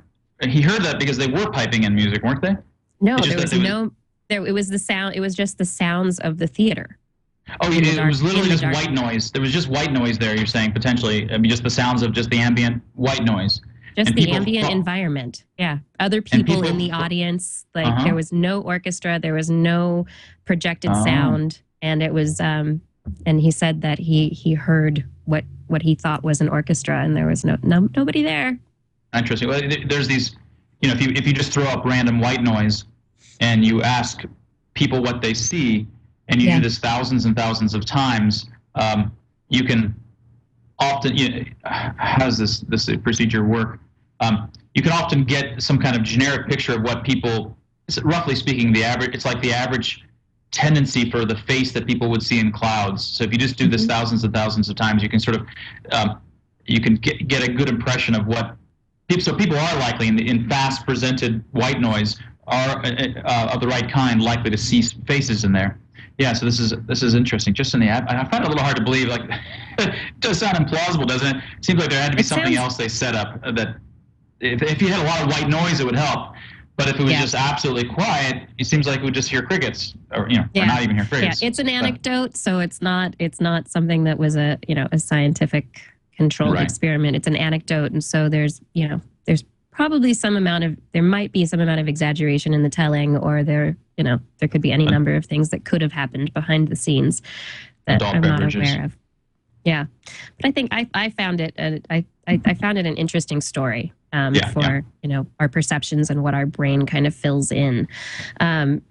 [0.48, 2.56] He heard that because they were piping in music, weren't they?
[3.00, 3.92] no there was there was- no
[4.28, 6.98] there it was the sound it was just the sounds of the theater
[7.62, 9.30] Oh, the it, was literally just white noise.
[9.30, 10.36] There was just white noise there.
[10.36, 13.62] You're saying potentially, I mean, just the sounds of just the ambient white noise.
[13.96, 18.04] just And the ambient environment yeah other people, people in the audience like Uh-huh.
[18.04, 20.04] there was no orchestra there was no
[20.44, 21.02] projected Oh.
[21.04, 22.82] sound and it was um
[23.24, 27.16] and he said that he he heard what what he thought was an orchestra and
[27.16, 28.58] there was no, no nobody there
[29.14, 29.48] Interesting.
[29.48, 30.36] Well, there's these,
[30.82, 32.84] you know, if you if you just throw up random white noise,
[33.40, 34.24] and you ask
[34.74, 35.86] people what they see,
[36.28, 36.56] and you Yeah.
[36.56, 39.12] do this thousands and thousands of times, um,
[39.48, 39.94] you can
[40.78, 41.16] often.
[41.16, 43.80] You know, how does this this procedure work?
[44.20, 47.56] Um, you can often get some kind of generic picture of what people,
[48.02, 49.14] roughly speaking, the average.
[49.14, 50.04] It's like the average
[50.50, 53.04] tendency for the face that people would see in clouds.
[53.04, 53.88] So if you just do this Mhm.
[53.88, 55.46] thousands and thousands of times, you can sort of
[55.92, 56.18] um,
[56.66, 58.56] you can get, get a good impression of what.
[59.20, 62.18] So people are likely in, in fast presented white noise
[62.48, 62.90] are uh,
[63.24, 65.78] uh, of the right kind likely to see faces in there.
[66.18, 67.54] Yeah, so this is this is interesting.
[67.54, 69.08] Just in the app, I find it a little hard to believe.
[69.08, 69.22] Like,
[69.78, 71.42] it does sound implausible, doesn't it?
[71.60, 73.76] Seems like there had to be It something sounds- else they set up uh, that
[74.40, 76.34] if, if you had a lot of white noise, it would help.
[76.76, 77.22] But if it was Yeah.
[77.22, 80.62] just absolutely quiet, it seems like we would just hear crickets, or you know, Yeah.
[80.64, 81.42] or not even hear yeah crickets.
[81.42, 84.98] it's an anecdote so it's not it's not something that was a you know a
[84.98, 85.80] scientific
[86.16, 86.62] controlled Right.
[86.64, 89.44] experiment it's an anecdote and so there's you know there's
[89.78, 93.44] probably some amount of there might be some amount of exaggeration in the telling, or
[93.44, 96.66] there you know there could be any number of things that could have happened behind
[96.66, 97.22] the scenes
[97.86, 98.96] that Adult I'm not aware of.
[99.64, 99.86] Yeah,
[100.36, 103.40] but I think I, I found it uh, I, I I found it an interesting
[103.40, 104.80] story um, Yeah, for yeah.
[105.04, 107.86] you know our perceptions and what our brain kind of fills in.
[108.40, 108.82] Um,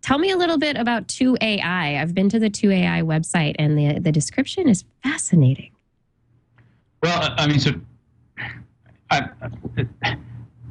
[0.00, 2.00] tell me a little bit about 2AI.
[2.00, 5.72] I've been to the 2AI website and the the description is fascinating.
[7.02, 7.74] Well, I mean, so
[9.10, 9.28] I,
[9.76, 9.88] it,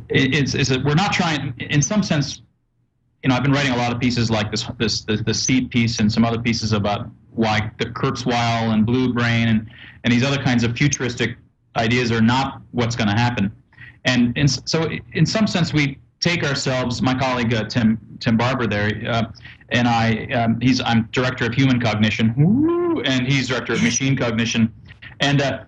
[0.10, 2.42] it's, it's we're not trying, in some sense,
[3.24, 5.72] you know, I've been writing a lot of pieces like this, this, the, the seed
[5.72, 9.70] piece and some other pieces about why the Kurzweil and Blue Brain and,
[10.04, 11.38] and these other kinds of futuristic
[11.76, 13.52] ideas are not what's going to happen.
[14.06, 17.02] And, and so, in some sense, we take ourselves.
[17.02, 19.24] My colleague uh, Tim Tim Barber there, uh,
[19.70, 22.34] and I, um, he's I'm director of human cognition,
[23.06, 24.74] and he's director of machine cognition,
[25.20, 25.64] and uh,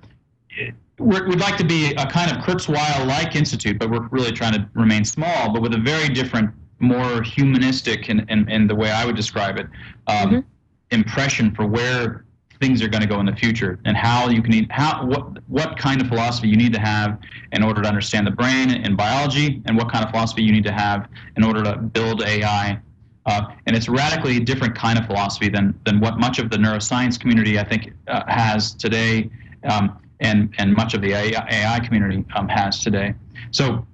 [1.00, 4.68] we're, we'd like to be a kind of Kurzweil-like institute, but we're really trying to
[4.74, 9.06] remain small, but with a very different, more humanistic, in, in, in the way I
[9.06, 9.68] would describe it,
[10.08, 10.44] um, Mhm.
[10.92, 12.24] impression for where
[12.60, 15.44] things are going to go in the future and how you can need how what
[15.48, 17.20] what kind of philosophy you need to have
[17.52, 20.64] in order to understand the brain and biology, and what kind of philosophy you need
[20.64, 22.80] to have in order to build AI.
[23.28, 26.58] Uh, and it's a radically different kind of philosophy than than what much of the
[26.58, 29.30] neuroscience community I think uh, has today.
[29.70, 33.14] Um, and and much of the AI, AI community um, has today.
[33.52, 33.86] So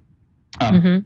[0.60, 0.98] um, hmm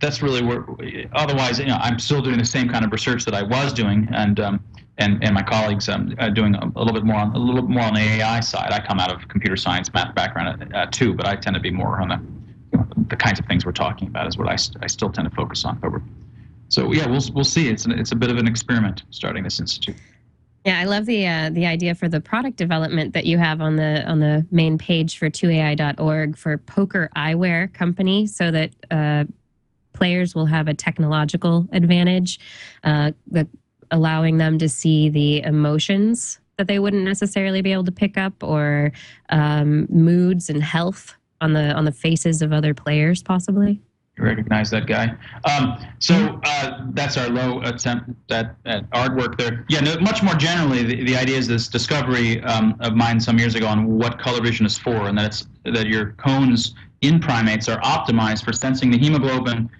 [0.00, 0.64] that's really where.
[1.12, 4.08] Otherwise, you know, I'm still doing the same kind of research that I was doing,
[4.12, 4.64] and um,
[4.98, 7.62] and and my colleagues um, are doing a, a little bit more on a little
[7.62, 8.72] bit more on the AI side.
[8.72, 11.70] I come out of computer science math background uh, too, but I tend to be
[11.70, 12.20] more on the
[12.72, 15.28] you know, the kinds of things we're talking about is what I, I still tend
[15.28, 15.78] to focus on.
[15.78, 16.02] But we're,
[16.68, 17.68] so yeah, we'll we'll see.
[17.68, 19.96] It's an, it's a bit of an experiment starting this institute.
[20.64, 23.76] Yeah, I love the uh, the idea for the product development that you have on
[23.76, 29.24] the on the main page for 2ai.org for Poker Eyewear Company, so that uh,
[29.92, 32.38] players will have a technological advantage,
[32.84, 33.48] uh, the,
[33.90, 38.42] allowing them to see the emotions that they wouldn't necessarily be able to pick up,
[38.42, 38.92] or
[39.30, 43.80] um, moods and health on the on the faces of other players, possibly.
[44.18, 45.14] Recognize that guy.
[45.44, 49.64] Um, so uh, that's our low attempt at, at artwork there.
[49.68, 53.38] Yeah, no, much more generally, the, the idea is this discovery um, of mine some
[53.38, 57.68] years ago on what color vision is for, and that that your cones in primates
[57.68, 59.70] are optimized for sensing the hemoglobin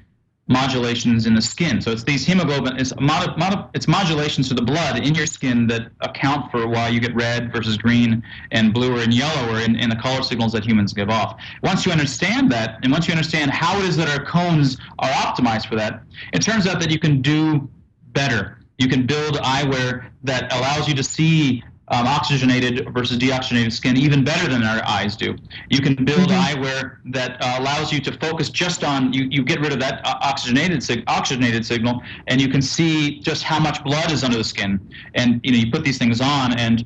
[0.49, 1.81] modulations in the skin.
[1.81, 5.67] So it's these hemoglobin, it's, mod, mod, it's modulations to the blood in your skin
[5.69, 9.91] that account for why you get red versus green and bluer and yellower in, in
[9.91, 11.41] the color signals that humans give off.
[11.63, 15.11] Once you understand that, and once you understand how it is that our cones are
[15.11, 17.69] optimized for that, it turns out that you can do
[18.13, 18.59] better.
[18.79, 24.25] You can build eyewear that allows you to see um, oxygenated versus deoxygenated skin even
[24.25, 25.37] better than our eyes do.
[25.71, 29.29] You can build eyewear that uh, allows you to focus just on you.
[29.31, 33.43] You get rid of that uh, oxygenated sig- oxygenated signal, and you can see just
[33.43, 34.81] how much blood is under the skin.
[35.15, 36.85] And you know you put these things on, and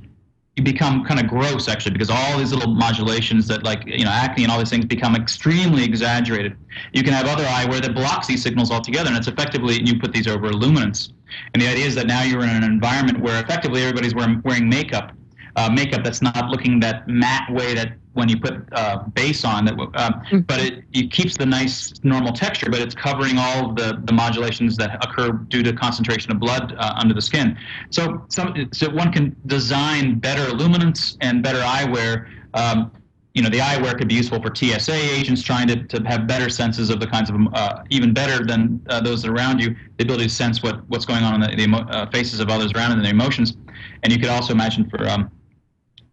[0.57, 4.11] you become kind of gross actually because all these little modulations that like you know
[4.11, 6.57] acne and all these things become extremely exaggerated.
[6.93, 10.13] You can have other eyewear that blocks these signals altogether, and it's effectively you put
[10.13, 11.13] these over luminance.
[11.55, 14.69] And the idea is that now you're in an environment where effectively everybody's wearing, wearing
[14.69, 15.13] makeup,
[15.57, 19.65] uh, makeup that's not looking that matte way that when you put uh, base on,
[19.65, 20.11] that uh,
[20.47, 24.77] but it, it keeps the nice normal texture, but it's covering all the, the modulations
[24.77, 27.57] that occur due to concentration of blood uh, under the skin.
[27.91, 32.29] So, some, so one can design better illuminants and better eyewear.
[32.55, 32.93] Um,
[33.35, 36.51] you know, the eyewear could be useful for TSA agents trying to, to have better
[36.51, 40.25] senses of the kinds of, uh, even better than uh, those around you, the ability
[40.25, 42.93] to sense what, what's going on in the, the emo- uh, faces of others around
[42.93, 43.57] and their emotions.
[44.03, 45.31] And you could also imagine for um,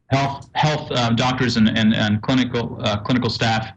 [0.07, 3.69] health health um, doctors and, and, and clinical uh, clinical staff,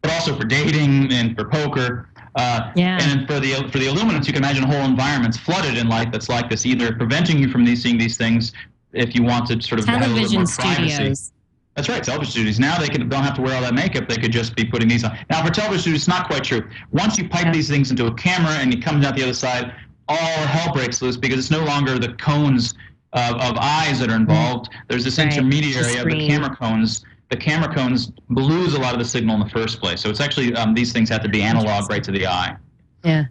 [0.00, 2.08] but also for dating and for poker.
[2.34, 2.98] Uh, Yeah.
[3.00, 6.28] And for the for the illuminants, you can imagine whole environments flooded in light that's
[6.28, 8.52] like this, either preventing you from these, seeing these things
[8.92, 10.94] if you want to sort of have a little Television more privacy.
[10.94, 11.32] studios.
[11.76, 12.58] That's right, television studios.
[12.58, 14.08] Now they can, don't have to wear all that makeup.
[14.08, 15.16] They could just be putting these on.
[15.28, 16.68] Now for television studios, it's not quite true.
[16.90, 17.52] Once you pipe Yeah.
[17.52, 19.74] these things into a camera and it comes out the other side,
[20.08, 22.74] all hell breaks loose because it's no longer the cones
[23.12, 24.70] of, of eyes that are involved.
[24.88, 27.04] There's this Right, intermediary the of the camera cones.
[27.28, 30.00] The camera cones lose a lot of the signal in the first place.
[30.00, 32.56] So it's actually um, these things have to be analog right to the eye.
[33.04, 33.24] Yeah.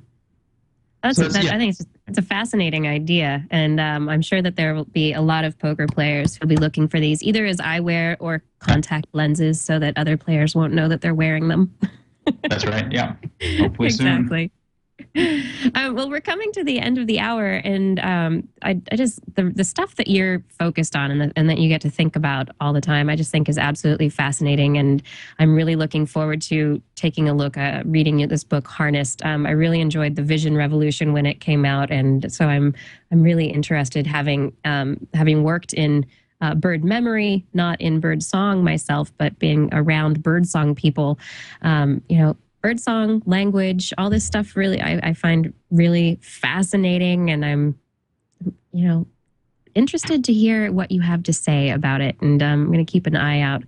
[1.13, 1.53] That's, So yeah.
[1.53, 3.45] I think it's, just, it's a fascinating idea.
[3.51, 6.57] And um, I'm sure that there will be a lot of poker players who'll be
[6.57, 10.87] looking for these either as eyewear or contact lenses so that other players won't know
[10.87, 11.75] that they're wearing them.
[12.49, 12.91] That's right.
[12.91, 13.15] Yeah.
[13.59, 14.49] Hopefully soon.
[15.15, 19.19] Um, well, we're coming to the end of the hour, and um, I, I, just
[19.35, 22.15] the the stuff that you're focused on and, the, and that you get to think
[22.15, 25.03] about all the time, I just think is absolutely fascinating, and
[25.39, 29.23] I'm really looking forward to taking a look at reading this book, Harnessed.
[29.25, 32.73] Um, I really enjoyed the Vision Revolution when it came out, and so I'm
[33.11, 36.05] I'm really interested having um, having worked in.
[36.41, 41.17] Uh, bird memory, not in bird song myself, but being around bird song people,
[41.61, 42.35] um, you know,
[42.65, 47.79] birdsong, language, all this stuff really I, I find really fascinating and I'm
[48.73, 49.05] you know
[49.75, 52.91] interested to hear what you have to say about it and um, I'm going to
[52.91, 53.61] keep an eye out.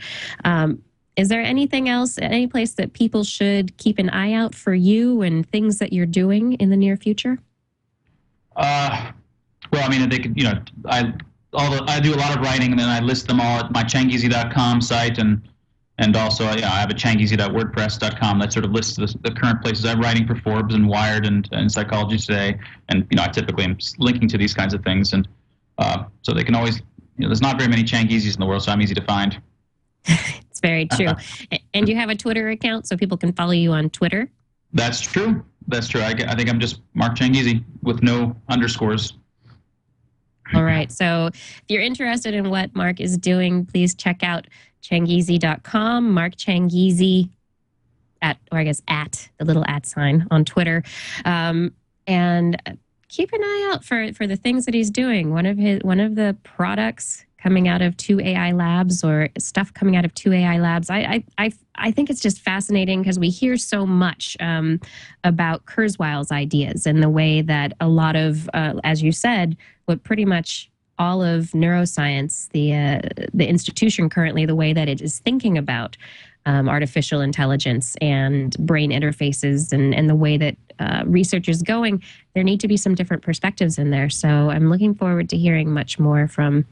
[0.46, 0.82] Um,
[1.16, 5.22] is there anything else, any place that people should keep an eye out for you
[5.22, 7.38] and things that you're doing in the near future?
[8.56, 9.12] Uh,
[9.72, 11.14] well, I mean, they could, you know, I
[11.54, 13.72] all the, I do a lot of writing and then I list them all at
[13.72, 15.48] my changizi.com site and
[16.00, 19.84] and also, yeah, I have a changizi.wordpress.com that sort of lists the, the, current places
[19.86, 22.60] I'm writing for Forbes and Wired and, and Psychology Today.
[22.90, 25.14] And, you know, I typically am linking to these kinds of things.
[25.14, 25.28] And
[25.80, 26.84] uh, so they can always, you
[27.24, 29.42] know, there's not very many Changizis in the world, so I'm easy to find.
[30.06, 31.14] it's very true.
[31.74, 34.30] and you have a Twitter account so people can follow you on Twitter?
[34.74, 35.44] That's true.
[35.68, 36.02] That's true.
[36.02, 39.14] I, I think I'm just Mark Changizi with no underscores.
[40.54, 40.92] All right.
[40.92, 44.48] So if you're interested in what Mark is doing, please check out
[44.82, 47.30] changizi.com, Mark Changizi
[48.22, 50.84] at, or I guess at the little at sign on Twitter.
[51.26, 51.74] Um,
[52.08, 52.62] and
[53.10, 55.32] keep an eye out for, for the things that he's doing.
[55.32, 59.96] One of his, one of the products coming out of 2AI labs or stuff coming
[59.96, 60.90] out of 2AI labs.
[60.90, 64.82] I, I, I, I think it's just fascinating because we hear so much um,
[65.24, 69.56] about Kurzweil's ideas and the way that a lot of, uh, as you said,
[69.86, 70.70] what pretty much
[71.00, 75.98] all of neuroscience, the uh, the institution currently, the way that it is thinking about
[76.46, 82.04] um, artificial intelligence and brain interfaces, and and the way that uh, research is going,
[82.34, 84.10] there need to be some different perspectives in there.
[84.10, 86.66] So I'm looking forward to hearing much more from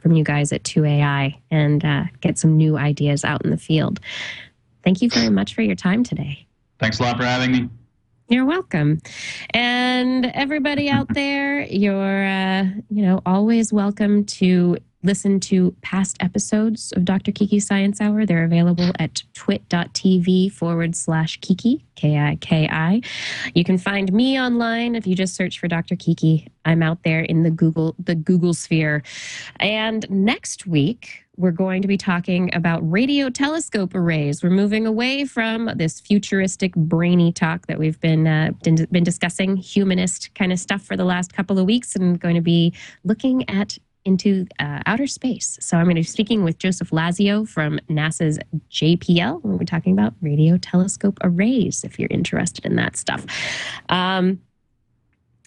[0.00, 4.00] from you guys at 2AI and uh, get some new ideas out in the field.
[4.82, 6.46] Thank you very much for your time today.
[6.78, 7.70] Thanks a lot for having me.
[8.28, 9.00] You're welcome.
[9.50, 16.92] And everybody out there, you're, uh, you know, always welcome to listen to past episodes
[16.96, 17.30] of Dr.
[17.30, 18.26] Kiki Science Hour.
[18.26, 23.02] They're available at twit.tv forward slash Kiki, K I K I.
[23.54, 25.94] You can find me online if you just search for Dr.
[25.94, 26.48] Kiki.
[26.64, 29.02] I'm out there in the Google, the Google sphere.
[29.60, 34.42] And next week, we're going to be talking about radio telescope arrays.
[34.42, 40.34] We're moving away from this futuristic, brainy talk that we've been uh, been discussing, humanist
[40.34, 43.78] kind of stuff for the last couple of weeks, and going to be looking at
[44.04, 45.58] into uh, outer space.
[45.60, 48.38] So I'm going to be speaking with Joseph Lazio from NASA's
[48.70, 49.42] JPL.
[49.42, 51.84] We're talking about radio telescope arrays.
[51.84, 53.24] If you're interested in that stuff,
[53.88, 54.40] um,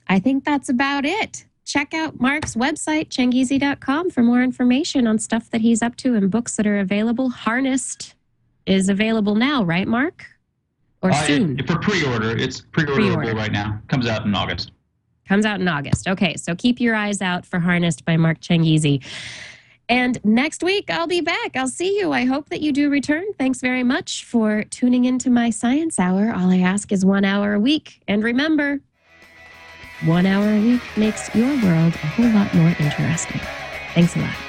[0.08, 5.52] I think that's about it check out Mark's website, changizi.com, for more information on stuff
[5.52, 7.30] that he's up to and books that are available.
[7.30, 8.16] Harnessed
[8.66, 10.26] is available now, right, Mark?
[11.04, 11.60] Or uh, soon?
[11.60, 13.36] It, for pre-order, it's pre-orderable pre-order.
[13.36, 13.80] right now.
[13.90, 14.72] Comes out in August.
[15.28, 16.08] Comes out in August.
[16.08, 19.04] Okay, so keep your eyes out for Harnessed by Mark Changizi.
[19.90, 21.56] And next week, I'll be back.
[21.56, 22.12] I'll see you.
[22.12, 23.26] I hope that you do return.
[23.38, 26.34] Thanks very much for tuning into my science hour.
[26.34, 28.02] All I ask is one hour a week.
[28.08, 28.82] And remember,
[30.06, 33.40] one hour a week makes your world a whole lot more interesting.
[33.94, 34.47] Thanks a lot.